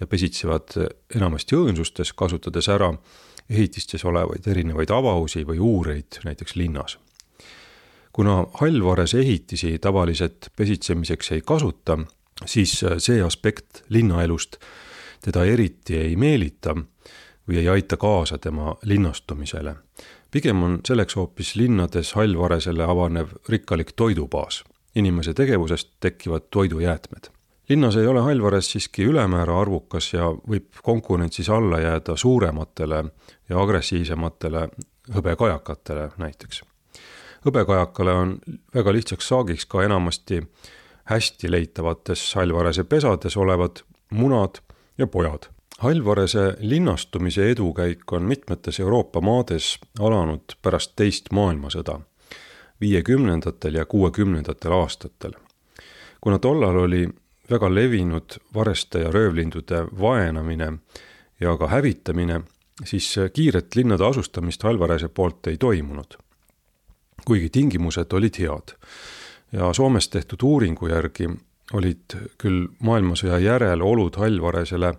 ja 0.00 0.06
pesitsevad 0.06 0.74
enamasti 1.14 1.56
õõnsustes, 1.56 2.12
kasutades 2.16 2.68
ära 2.68 2.92
ehitistes 3.50 4.04
olevaid 4.04 4.46
erinevaid 4.48 4.90
avausi 4.90 5.44
või 5.46 5.58
uureid 5.58 6.20
näiteks 6.24 6.56
linnas. 6.56 6.98
kuna 8.12 8.46
hallvarese 8.60 9.18
ehitisi 9.18 9.78
tavaliselt 9.78 10.48
pesitsemiseks 10.56 11.32
ei 11.32 11.40
kasuta, 11.40 11.98
siis 12.46 12.84
see 12.98 13.22
aspekt 13.22 13.82
linnaelust 13.88 14.56
teda 15.20 15.44
eriti 15.44 15.96
ei 15.96 16.16
meelita 16.16 16.76
või 17.48 17.58
ei 17.58 17.68
aita 17.68 17.96
kaasa 17.96 18.38
tema 18.38 18.76
linnastumisele 18.82 19.74
pigem 20.34 20.62
on 20.62 20.80
selleks 20.86 21.14
hoopis 21.16 21.54
linnades 21.56 22.12
hallvaresele 22.18 22.84
avanev 22.84 23.28
rikkalik 23.48 23.92
toidubaas. 23.96 24.64
inimese 24.94 25.34
tegevusest 25.34 25.88
tekivad 26.00 26.42
toidujäätmed. 26.50 27.30
linnas 27.68 27.96
ei 27.96 28.06
ole 28.06 28.20
hallvares 28.20 28.72
siiski 28.72 29.04
ülemäära 29.04 29.60
arvukas 29.60 30.12
ja 30.12 30.26
võib 30.50 30.82
konkurentsis 30.82 31.50
alla 31.50 31.80
jääda 31.80 32.16
suurematele 32.16 33.04
ja 33.48 33.60
agressiivsematele 33.62 34.68
hõbekajakatele 35.14 36.10
näiteks. 36.18 36.62
hõbekajakale 37.46 38.12
on 38.12 38.38
väga 38.74 38.92
lihtsaks 38.92 39.28
saagiks 39.28 39.66
ka 39.66 39.82
enamasti 39.82 40.42
hästi 41.04 41.50
leitavates 41.50 42.34
hallvarese 42.34 42.84
pesades 42.84 43.36
olevad 43.36 43.86
munad 44.10 44.58
ja 44.98 45.06
pojad 45.06 45.53
Hallvarese 45.78 46.56
linnastumise 46.58 47.50
edukäik 47.50 48.12
on 48.12 48.22
mitmetes 48.22 48.80
Euroopa 48.80 49.20
maades 49.20 49.78
alanud 49.98 50.54
pärast 50.62 50.92
teist 50.96 51.32
maailmasõda, 51.32 51.98
viiekümnendatel 52.80 53.74
ja 53.74 53.84
kuuekümnendatel 53.84 54.72
aastatel. 54.72 55.32
kuna 56.20 56.38
tollal 56.38 56.76
oli 56.76 57.08
väga 57.50 57.74
levinud 57.74 58.38
vareste 58.54 58.98
ja 58.98 59.10
röövlindude 59.10 59.86
vaenamine 60.00 60.72
ja 61.40 61.56
ka 61.56 61.68
hävitamine, 61.68 62.40
siis 62.84 63.14
kiiret 63.32 63.74
linnade 63.74 64.04
asustamist 64.04 64.62
Hallvarese 64.62 65.08
poolt 65.08 65.46
ei 65.46 65.56
toimunud. 65.56 66.14
kuigi 67.24 67.50
tingimused 67.50 68.12
olid 68.12 68.38
head 68.38 68.78
ja 69.52 69.72
Soomes 69.72 70.08
tehtud 70.08 70.38
uuringu 70.42 70.86
järgi 70.86 71.28
olid 71.72 72.16
küll 72.38 72.66
maailmasõja 72.78 73.38
järel 73.38 73.82
olud 73.82 74.16
Hallvaresele 74.16 74.94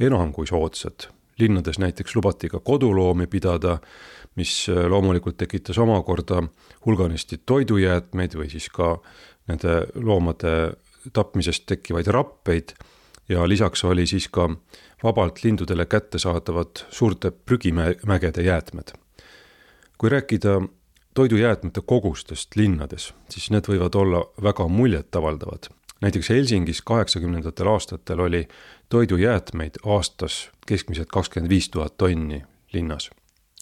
enam 0.00 0.32
kui 0.32 0.46
soodsad. 0.46 1.12
linnades 1.38 1.78
näiteks 1.78 2.14
lubati 2.16 2.48
ka 2.48 2.60
koduloomi 2.64 3.26
pidada, 3.26 3.78
mis 4.36 4.68
äh, 4.72 4.86
loomulikult 4.88 5.36
tekitas 5.36 5.78
omakorda 5.78 6.42
hulganisti 6.86 7.40
toidujäätmeid 7.46 8.34
või 8.34 8.48
siis 8.50 8.70
ka 8.72 8.94
nende 9.48 9.86
loomade 9.94 10.72
tapmisest 11.12 11.66
tekkivaid 11.66 12.06
rappeid 12.06 12.72
ja 13.28 13.48
lisaks 13.48 13.84
oli 13.84 14.06
siis 14.06 14.28
ka 14.28 14.48
vabalt 15.02 15.44
lindudele 15.44 15.86
kättesaadavad 15.86 16.86
suurte 16.90 17.30
prügimägede 17.30 18.42
jäätmed. 18.42 18.92
kui 19.98 20.08
rääkida 20.08 20.60
toidujäätmete 21.14 21.80
kogustest 21.86 22.56
linnades, 22.56 23.14
siis 23.28 23.50
need 23.50 23.68
võivad 23.68 23.96
olla 23.96 24.24
väga 24.42 24.68
muljetavaldavad 24.68 25.68
näiteks 26.00 26.28
Helsingis 26.30 26.82
kaheksakümnendatel 26.82 27.66
aastatel 27.66 28.20
oli 28.20 28.48
toidujäätmeid 28.88 29.80
aastas 29.84 30.50
keskmiselt 30.66 31.08
kakskümmend 31.08 31.50
viis 31.50 31.68
tuhat 31.68 31.96
tonni 31.96 32.42
linnas. 32.72 33.10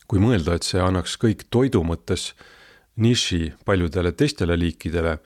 kui 0.09 0.21
mõelda, 0.21 0.55
et 0.55 0.63
see 0.63 0.81
annaks 0.81 1.17
kõik 1.17 1.47
toidu 1.51 1.81
mõttes 1.83 2.35
niši 2.97 3.55
paljudele 3.65 4.13
teistele 4.13 4.59
liikidele, 4.59 5.19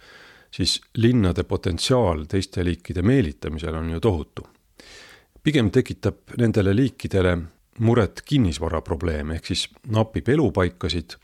siis 0.51 0.81
linnade 0.97 1.43
potentsiaal 1.45 2.25
teiste 2.31 2.65
liikide 2.65 3.03
meelitamisel 3.03 3.75
on 3.75 3.91
ju 3.91 4.01
tohutu. 4.01 4.47
pigem 5.43 5.71
tekitab 5.71 6.17
nendele 6.39 6.77
liikidele 6.77 7.39
muret 7.79 8.23
kinnisvara 8.25 8.81
probleem, 8.81 9.31
ehk 9.31 9.47
siis 9.47 9.69
napib 9.87 10.29
elupaikasid 10.29 11.17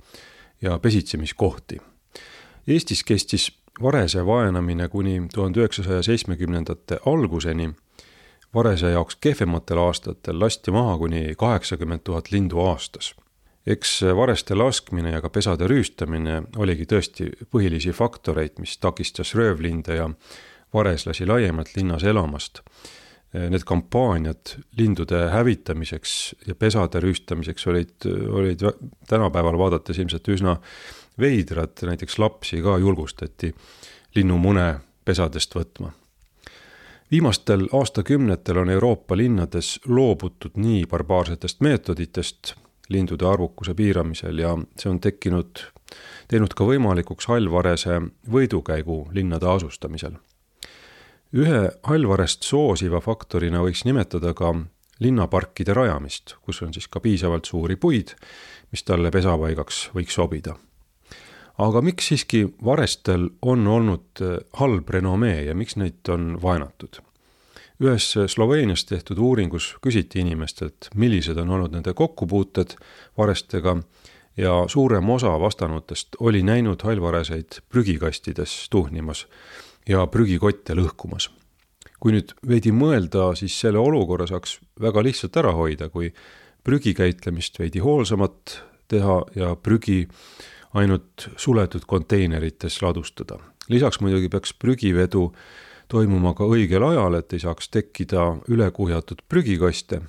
ja 0.62 0.78
pesitsemiskohti. 0.78 1.78
Eestis 2.66 3.04
kestis 3.04 3.52
Varese 3.82 4.26
vaenamine 4.26 4.88
kuni 4.88 5.22
tuhande 5.34 5.60
üheksasaja 5.60 6.02
seitsmekümnendate 6.02 6.98
alguseni. 7.06 7.72
Varese 8.54 8.90
jaoks 8.90 9.16
kehvematel 9.20 9.78
aastatel 9.82 10.38
lasti 10.40 10.70
maha 10.70 10.98
kuni 10.98 11.34
kaheksakümmend 11.38 12.04
tuhat 12.04 12.30
lindu 12.30 12.60
aastas. 12.60 13.14
eks 13.66 14.02
vareste 14.16 14.54
laskmine 14.54 15.10
ja 15.10 15.20
ka 15.24 15.30
pesade 15.32 15.64
rüüstamine 15.64 16.42
oligi 16.60 16.84
tõesti 16.84 17.30
põhilisi 17.48 17.94
faktoreid, 17.96 18.58
mis 18.60 18.76
takistas 18.78 19.32
röövlinde 19.34 19.96
ja 19.96 20.10
vareslasi 20.74 21.26
laiemalt 21.26 21.72
linnas 21.76 22.04
elamast. 22.04 22.60
Need 23.32 23.64
kampaaniad 23.66 24.52
lindude 24.78 25.24
hävitamiseks 25.32 26.34
ja 26.46 26.54
pesade 26.54 27.00
rüüstamiseks 27.00 27.66
olid, 27.66 28.06
olid 28.30 28.62
tänapäeval 29.08 29.58
vaadates 29.58 29.98
ilmselt 29.98 30.28
üsna 30.28 30.58
veidrad, 31.18 31.80
näiteks 31.82 32.18
lapsi 32.18 32.60
ka 32.62 32.78
julgustati 32.78 33.54
linnumune 34.14 34.74
pesadest 35.04 35.56
võtma 35.56 35.90
viimastel 37.10 37.68
aastakümnetel 37.72 38.56
on 38.56 38.70
Euroopa 38.70 39.16
linnades 39.16 39.80
loobutud 39.86 40.56
nii 40.56 40.86
barbaarsetest 40.86 41.60
meetoditest 41.60 42.54
lindude 42.88 43.26
arvukuse 43.26 43.74
piiramisel 43.74 44.38
ja 44.38 44.56
see 44.78 44.90
on 44.90 45.00
tekkinud, 45.00 45.64
teinud 46.28 46.54
ka 46.56 46.66
võimalikuks 46.68 47.28
hallvarese 47.28 48.00
võidukäigu 48.30 49.08
linnade 49.12 49.48
asustamisel. 49.48 50.18
ühe 51.34 51.70
hallvarest 51.82 52.42
soosiva 52.42 53.00
faktorina 53.00 53.62
võiks 53.62 53.84
nimetada 53.84 54.34
ka 54.34 54.54
linnaparkide 55.00 55.74
rajamist, 55.74 56.36
kus 56.42 56.62
on 56.62 56.74
siis 56.74 56.88
ka 56.88 57.00
piisavalt 57.00 57.44
suuri 57.44 57.76
puid, 57.76 58.14
mis 58.70 58.82
talle 58.82 59.10
pesapaigaks 59.10 59.90
võiks 59.94 60.14
sobida 60.14 60.54
aga 61.58 61.82
miks 61.84 62.08
siiski 62.10 62.44
Varestel 62.64 63.28
on 63.42 63.66
olnud 63.66 64.22
äh, 64.22 64.38
halb 64.60 64.88
renomee 64.90 65.42
ja 65.44 65.54
miks 65.54 65.76
neid 65.76 66.08
on 66.08 66.38
vaenatud? 66.42 67.02
ühes 67.82 68.06
Sloveenias 68.30 68.84
tehtud 68.86 69.18
uuringus 69.18 69.72
küsiti 69.82 70.20
inimestelt, 70.22 70.88
millised 70.94 71.36
on 71.42 71.50
olnud 71.56 71.72
nende 71.74 71.90
kokkupuuted 71.94 72.76
varestega 73.18 73.74
ja 74.38 74.52
suurem 74.70 75.10
osa 75.10 75.32
vastanutest 75.40 76.16
oli 76.20 76.42
näinud 76.46 76.82
hallvareseid 76.86 77.58
prügikastides 77.68 78.68
tuhnimas 78.70 79.26
ja 79.88 80.06
prügikotte 80.06 80.78
lõhkumas. 80.78 81.30
kui 82.00 82.12
nüüd 82.12 82.34
veidi 82.46 82.70
mõelda, 82.72 83.32
siis 83.34 83.58
selle 83.60 83.78
olukorra 83.80 84.26
saaks 84.30 84.58
väga 84.80 85.02
lihtsalt 85.02 85.36
ära 85.40 85.52
hoida, 85.56 85.88
kui 85.88 86.12
prügikäitlemist 86.64 87.58
veidi 87.58 87.80
hoolsamat 87.80 88.58
teha 88.88 89.22
ja 89.34 89.54
prügi 89.56 90.02
äh, 90.04 90.53
ainult 90.74 91.28
suletud 91.36 91.86
konteinerites 91.86 92.82
ladustada. 92.82 93.38
lisaks 93.68 94.00
muidugi 94.00 94.28
peaks 94.28 94.52
prügivedu 94.52 95.32
toimuma 95.88 96.34
ka 96.34 96.44
õigel 96.44 96.84
ajal, 96.84 97.14
et 97.18 97.32
ei 97.32 97.40
saaks 97.40 97.68
tekkida 97.68 98.26
ülekuhjatud 98.48 99.24
prügikaste. 99.28 100.00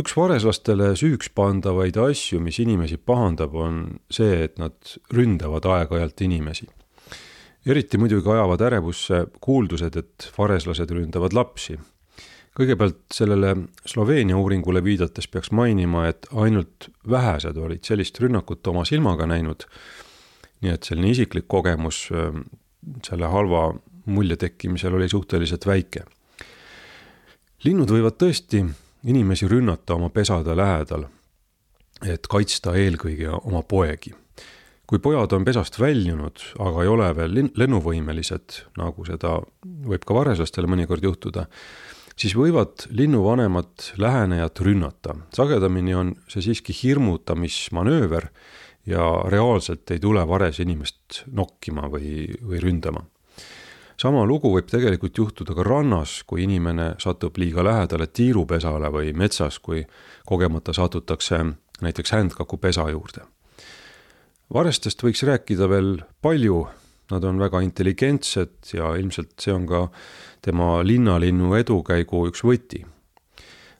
üks 0.00 0.16
vareslastele 0.16 0.94
süüks 0.96 1.30
pandavaid 1.30 1.96
asju, 1.96 2.40
mis 2.40 2.58
inimesi 2.58 2.96
pahandab, 2.96 3.54
on 3.54 4.00
see, 4.10 4.44
et 4.44 4.58
nad 4.58 4.96
ründavad 5.12 5.64
aeg-ajalt 5.64 6.20
inimesi. 6.20 6.66
eriti 7.66 7.98
muidugi 7.98 8.28
ajavad 8.28 8.60
ärevusse 8.60 9.26
kuuldused, 9.40 9.96
et 9.96 10.32
vareslased 10.38 10.90
ründavad 10.90 11.32
lapsi 11.32 11.78
kõigepealt 12.54 13.00
sellele 13.14 13.54
Sloveenia 13.86 14.36
uuringule 14.38 14.82
viidates 14.84 15.28
peaks 15.28 15.50
mainima, 15.50 16.06
et 16.08 16.26
ainult 16.32 16.88
vähesed 17.10 17.56
olid 17.58 17.84
sellist 17.86 18.20
rünnakut 18.22 18.66
oma 18.70 18.84
silmaga 18.84 19.26
näinud. 19.26 19.66
nii 20.62 20.72
et 20.72 20.86
selline 20.86 21.10
isiklik 21.10 21.44
kogemus 21.48 22.08
ähm, 22.14 22.46
selle 23.04 23.28
halva 23.28 23.74
mulje 24.06 24.36
tekkimisel 24.36 24.94
oli 24.94 25.08
suhteliselt 25.08 25.66
väike. 25.66 26.04
linnud 27.64 27.90
võivad 27.90 28.16
tõesti 28.20 28.64
inimesi 29.04 29.48
rünnata 29.48 29.94
oma 29.94 30.08
pesade 30.10 30.56
lähedal, 30.56 31.06
et 32.06 32.26
kaitsta 32.26 32.76
eelkõige 32.76 33.30
oma 33.44 33.62
poegi 33.62 34.14
kui 34.86 34.98
pojad 34.98 35.32
on 35.32 35.44
pesast 35.44 35.78
väljunud, 35.80 36.40
aga 36.60 36.82
ei 36.82 36.88
ole 36.88 37.06
veel 37.16 37.38
lennuvõimelised, 37.56 38.58
nagu 38.76 39.06
seda 39.08 39.38
võib 39.64 40.04
ka 40.04 40.14
vareslastele 40.14 40.68
mõnikord 40.68 41.04
juhtuda, 41.04 41.46
siis 42.16 42.34
võivad 42.38 42.86
linnuvanemad 42.90 43.94
lähenejat 43.98 44.60
rünnata. 44.60 45.16
sagedamini 45.34 45.94
on 45.94 46.14
see 46.28 46.42
siiski 46.42 46.74
hirmutamismanööver 46.82 48.28
ja 48.86 49.08
reaalselt 49.28 49.90
ei 49.90 50.00
tule 50.00 50.22
vares 50.28 50.60
inimest 50.60 51.24
nokkima 51.32 51.88
või, 51.90 52.30
või 52.42 52.60
ründama. 52.62 53.04
sama 53.96 54.24
lugu 54.26 54.50
võib 54.54 54.66
tegelikult 54.70 55.18
juhtuda 55.18 55.54
ka 55.54 55.62
rannas, 55.62 56.22
kui 56.26 56.42
inimene 56.42 56.94
satub 56.98 57.36
liiga 57.38 57.64
lähedale 57.64 58.06
tiirupesale 58.06 58.90
või 58.90 59.12
metsas, 59.12 59.58
kui 59.58 59.86
kogemata 60.26 60.72
satutakse 60.72 61.44
näiteks 61.80 62.12
händkakupesa 62.12 62.90
juurde. 62.90 63.22
varestest 64.54 65.02
võiks 65.02 65.22
rääkida 65.22 65.68
veel 65.68 66.02
palju 66.22 66.68
Nad 67.10 67.24
on 67.24 67.38
väga 67.38 67.60
intelligentsed 67.60 68.72
ja 68.72 68.94
ilmselt 68.96 69.34
see 69.40 69.52
on 69.52 69.66
ka 69.68 69.88
tema 70.44 70.78
linnalinnu 70.82 71.54
edukäigu 71.58 72.26
üks 72.30 72.44
võti. 72.44 72.84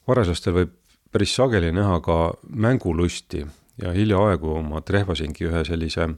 vareslastel 0.08 0.52
võib 0.52 0.74
päris 1.12 1.34
sageli 1.36 1.72
näha 1.72 2.00
ka 2.04 2.34
mängulusti 2.50 3.46
ja 3.82 3.92
hiljaaegu 3.96 4.58
ma 4.62 4.80
trehvasingi 4.80 5.48
ühe 5.48 5.64
sellise 5.64 6.08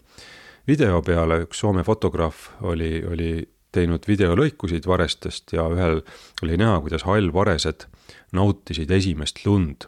video 0.66 1.02
peale, 1.02 1.44
üks 1.46 1.60
Soome 1.62 1.84
fotograaf 1.86 2.48
oli, 2.66 3.04
oli 3.06 3.30
teinud 3.72 4.06
videolõikusid 4.08 4.86
varestest 4.88 5.52
ja 5.52 5.66
ühel 5.70 6.00
oli 6.42 6.56
näha, 6.56 6.80
kuidas 6.80 7.04
hallvaresed 7.06 7.86
nautisid 8.32 8.90
esimest 8.90 9.44
lund 9.46 9.86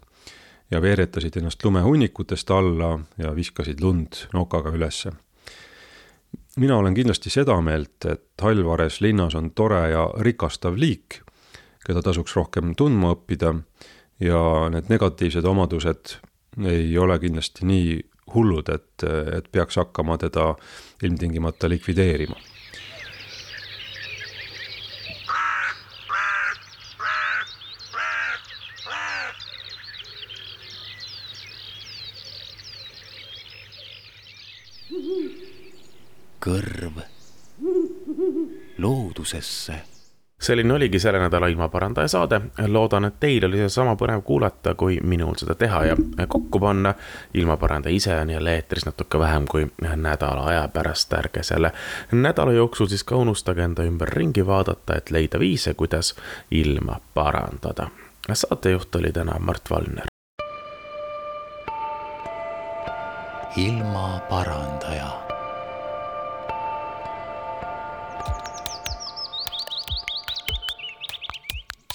ja 0.70 0.82
veeretasid 0.84 1.40
ennast 1.40 1.64
lumehunnikutest 1.64 2.50
alla 2.50 2.98
ja 3.18 3.32
viskasid 3.34 3.80
lund 3.80 4.28
nokaga 4.36 4.74
ülesse 4.76 5.16
mina 6.58 6.76
olen 6.76 6.94
kindlasti 6.94 7.30
seda 7.30 7.60
meelt, 7.64 8.04
et 8.10 8.42
Hallvares 8.42 9.00
linnas 9.00 9.34
on 9.38 9.50
tore 9.56 9.80
ja 9.92 10.04
rikastav 10.24 10.76
liik, 10.78 11.20
keda 11.86 12.02
tasuks 12.04 12.36
rohkem 12.36 12.74
tundma 12.76 13.14
õppida 13.14 13.54
ja 14.20 14.42
need 14.72 14.90
negatiivsed 14.92 15.46
omadused 15.46 16.18
ei 16.68 16.90
ole 16.98 17.18
kindlasti 17.22 17.66
nii 17.68 17.98
hullud, 18.34 18.68
et, 18.74 19.04
et 19.06 19.46
peaks 19.52 19.78
hakkama 19.80 20.18
teda 20.20 20.50
ilmtingimata 21.02 21.70
likvideerima 21.70 22.36
kõrv 36.40 37.02
loodusesse. 38.78 39.74
selline 40.40 40.74
oligi 40.74 40.98
selle 40.98 41.18
nädala 41.18 41.46
ilmaparandaja 41.46 42.08
saade, 42.08 42.40
loodan, 42.66 43.04
et 43.04 43.14
teil 43.20 43.44
oli 43.44 43.56
sedasama 43.56 43.96
põnev 43.98 44.22
kuulata, 44.22 44.74
kui 44.74 45.00
minul 45.02 45.34
seda 45.34 45.54
teha 45.54 45.84
ja 45.84 45.96
kokku 46.28 46.60
panna. 46.60 46.94
ilmaparandaja 47.34 47.94
ise 47.94 48.20
on 48.20 48.30
jälle 48.30 48.54
eetris 48.54 48.86
natuke 48.86 49.18
vähem 49.18 49.44
kui 49.50 49.66
nädala 49.80 50.44
aja 50.44 50.68
pärast, 50.68 51.12
ärge 51.12 51.42
selle 51.42 51.72
nädala 52.12 52.52
jooksul 52.52 52.86
siis 52.86 53.04
ka 53.04 53.16
unustage 53.16 53.62
enda 53.62 53.82
ümberringi 53.82 54.46
vaadata, 54.46 54.96
et 54.96 55.10
leida 55.10 55.38
viise, 55.38 55.74
kuidas 55.74 56.14
ilma 56.50 57.00
parandada. 57.14 57.88
saatejuht 58.32 58.94
oli 58.94 59.12
täna 59.12 59.38
Mart 59.38 59.70
Valner. 59.70 60.06
ilmaparandaja 63.56 65.27